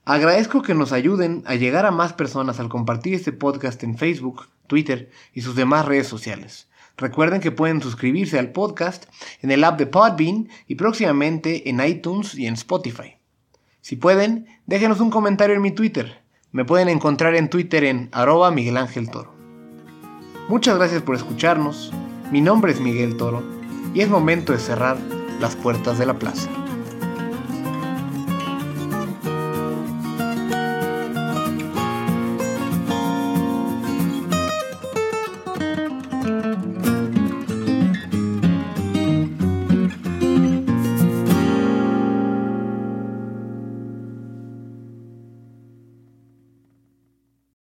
Agradezco 0.06 0.62
que 0.62 0.74
nos 0.74 0.92
ayuden 0.92 1.44
a 1.46 1.56
llegar 1.56 1.86
a 1.86 1.92
más 1.92 2.14
personas 2.14 2.60
al 2.60 2.68
compartir 2.68 3.14
este 3.14 3.32
podcast 3.32 3.84
en 3.84 3.98
Facebook, 3.98 4.48
Twitter 4.68 5.12
y 5.34 5.42
sus 5.42 5.56
demás 5.56 5.86
redes 5.86 6.08
sociales. 6.08 6.68
Recuerden 6.98 7.40
que 7.40 7.52
pueden 7.52 7.82
suscribirse 7.82 8.38
al 8.38 8.52
podcast 8.52 9.06
en 9.42 9.52
el 9.52 9.64
app 9.64 9.80
de 9.80 9.88
Podbean 9.88 10.50
y 10.68 10.76
próximamente 10.76 11.70
en 11.70 11.80
iTunes 11.84 12.36
y 12.36 12.48
en 12.48 12.56
Spotify. 12.56 13.18
Si 13.82 13.96
pueden, 13.96 14.48
déjenos 14.66 15.00
un 15.00 15.10
comentario 15.10 15.56
en 15.56 15.62
mi 15.62 15.72
Twitter. 15.72 16.22
Me 16.52 16.66
pueden 16.66 16.90
encontrar 16.90 17.36
en 17.36 17.50
Twitter 17.50 17.84
en 17.84 18.10
arroba 18.12 18.52
Miguel 18.52 18.78
Ángel 18.78 19.10
Toro. 19.10 19.33
Muchas 20.50 20.78
gracias 20.78 21.02
por 21.02 21.16
escucharnos. 21.16 21.92
Mi 22.32 22.42
nombre 22.42 22.74
es 22.74 22.82
Miguel 22.82 23.16
Toro 23.16 23.42
y 23.94 24.02
es 24.02 24.10
momento 24.10 24.52
de 24.52 24.60
cerrar 24.60 24.98
las 25.40 25.56
puertas 25.56 25.98
de 25.98 26.06
la 26.06 26.20
plaza. 26.20 26.50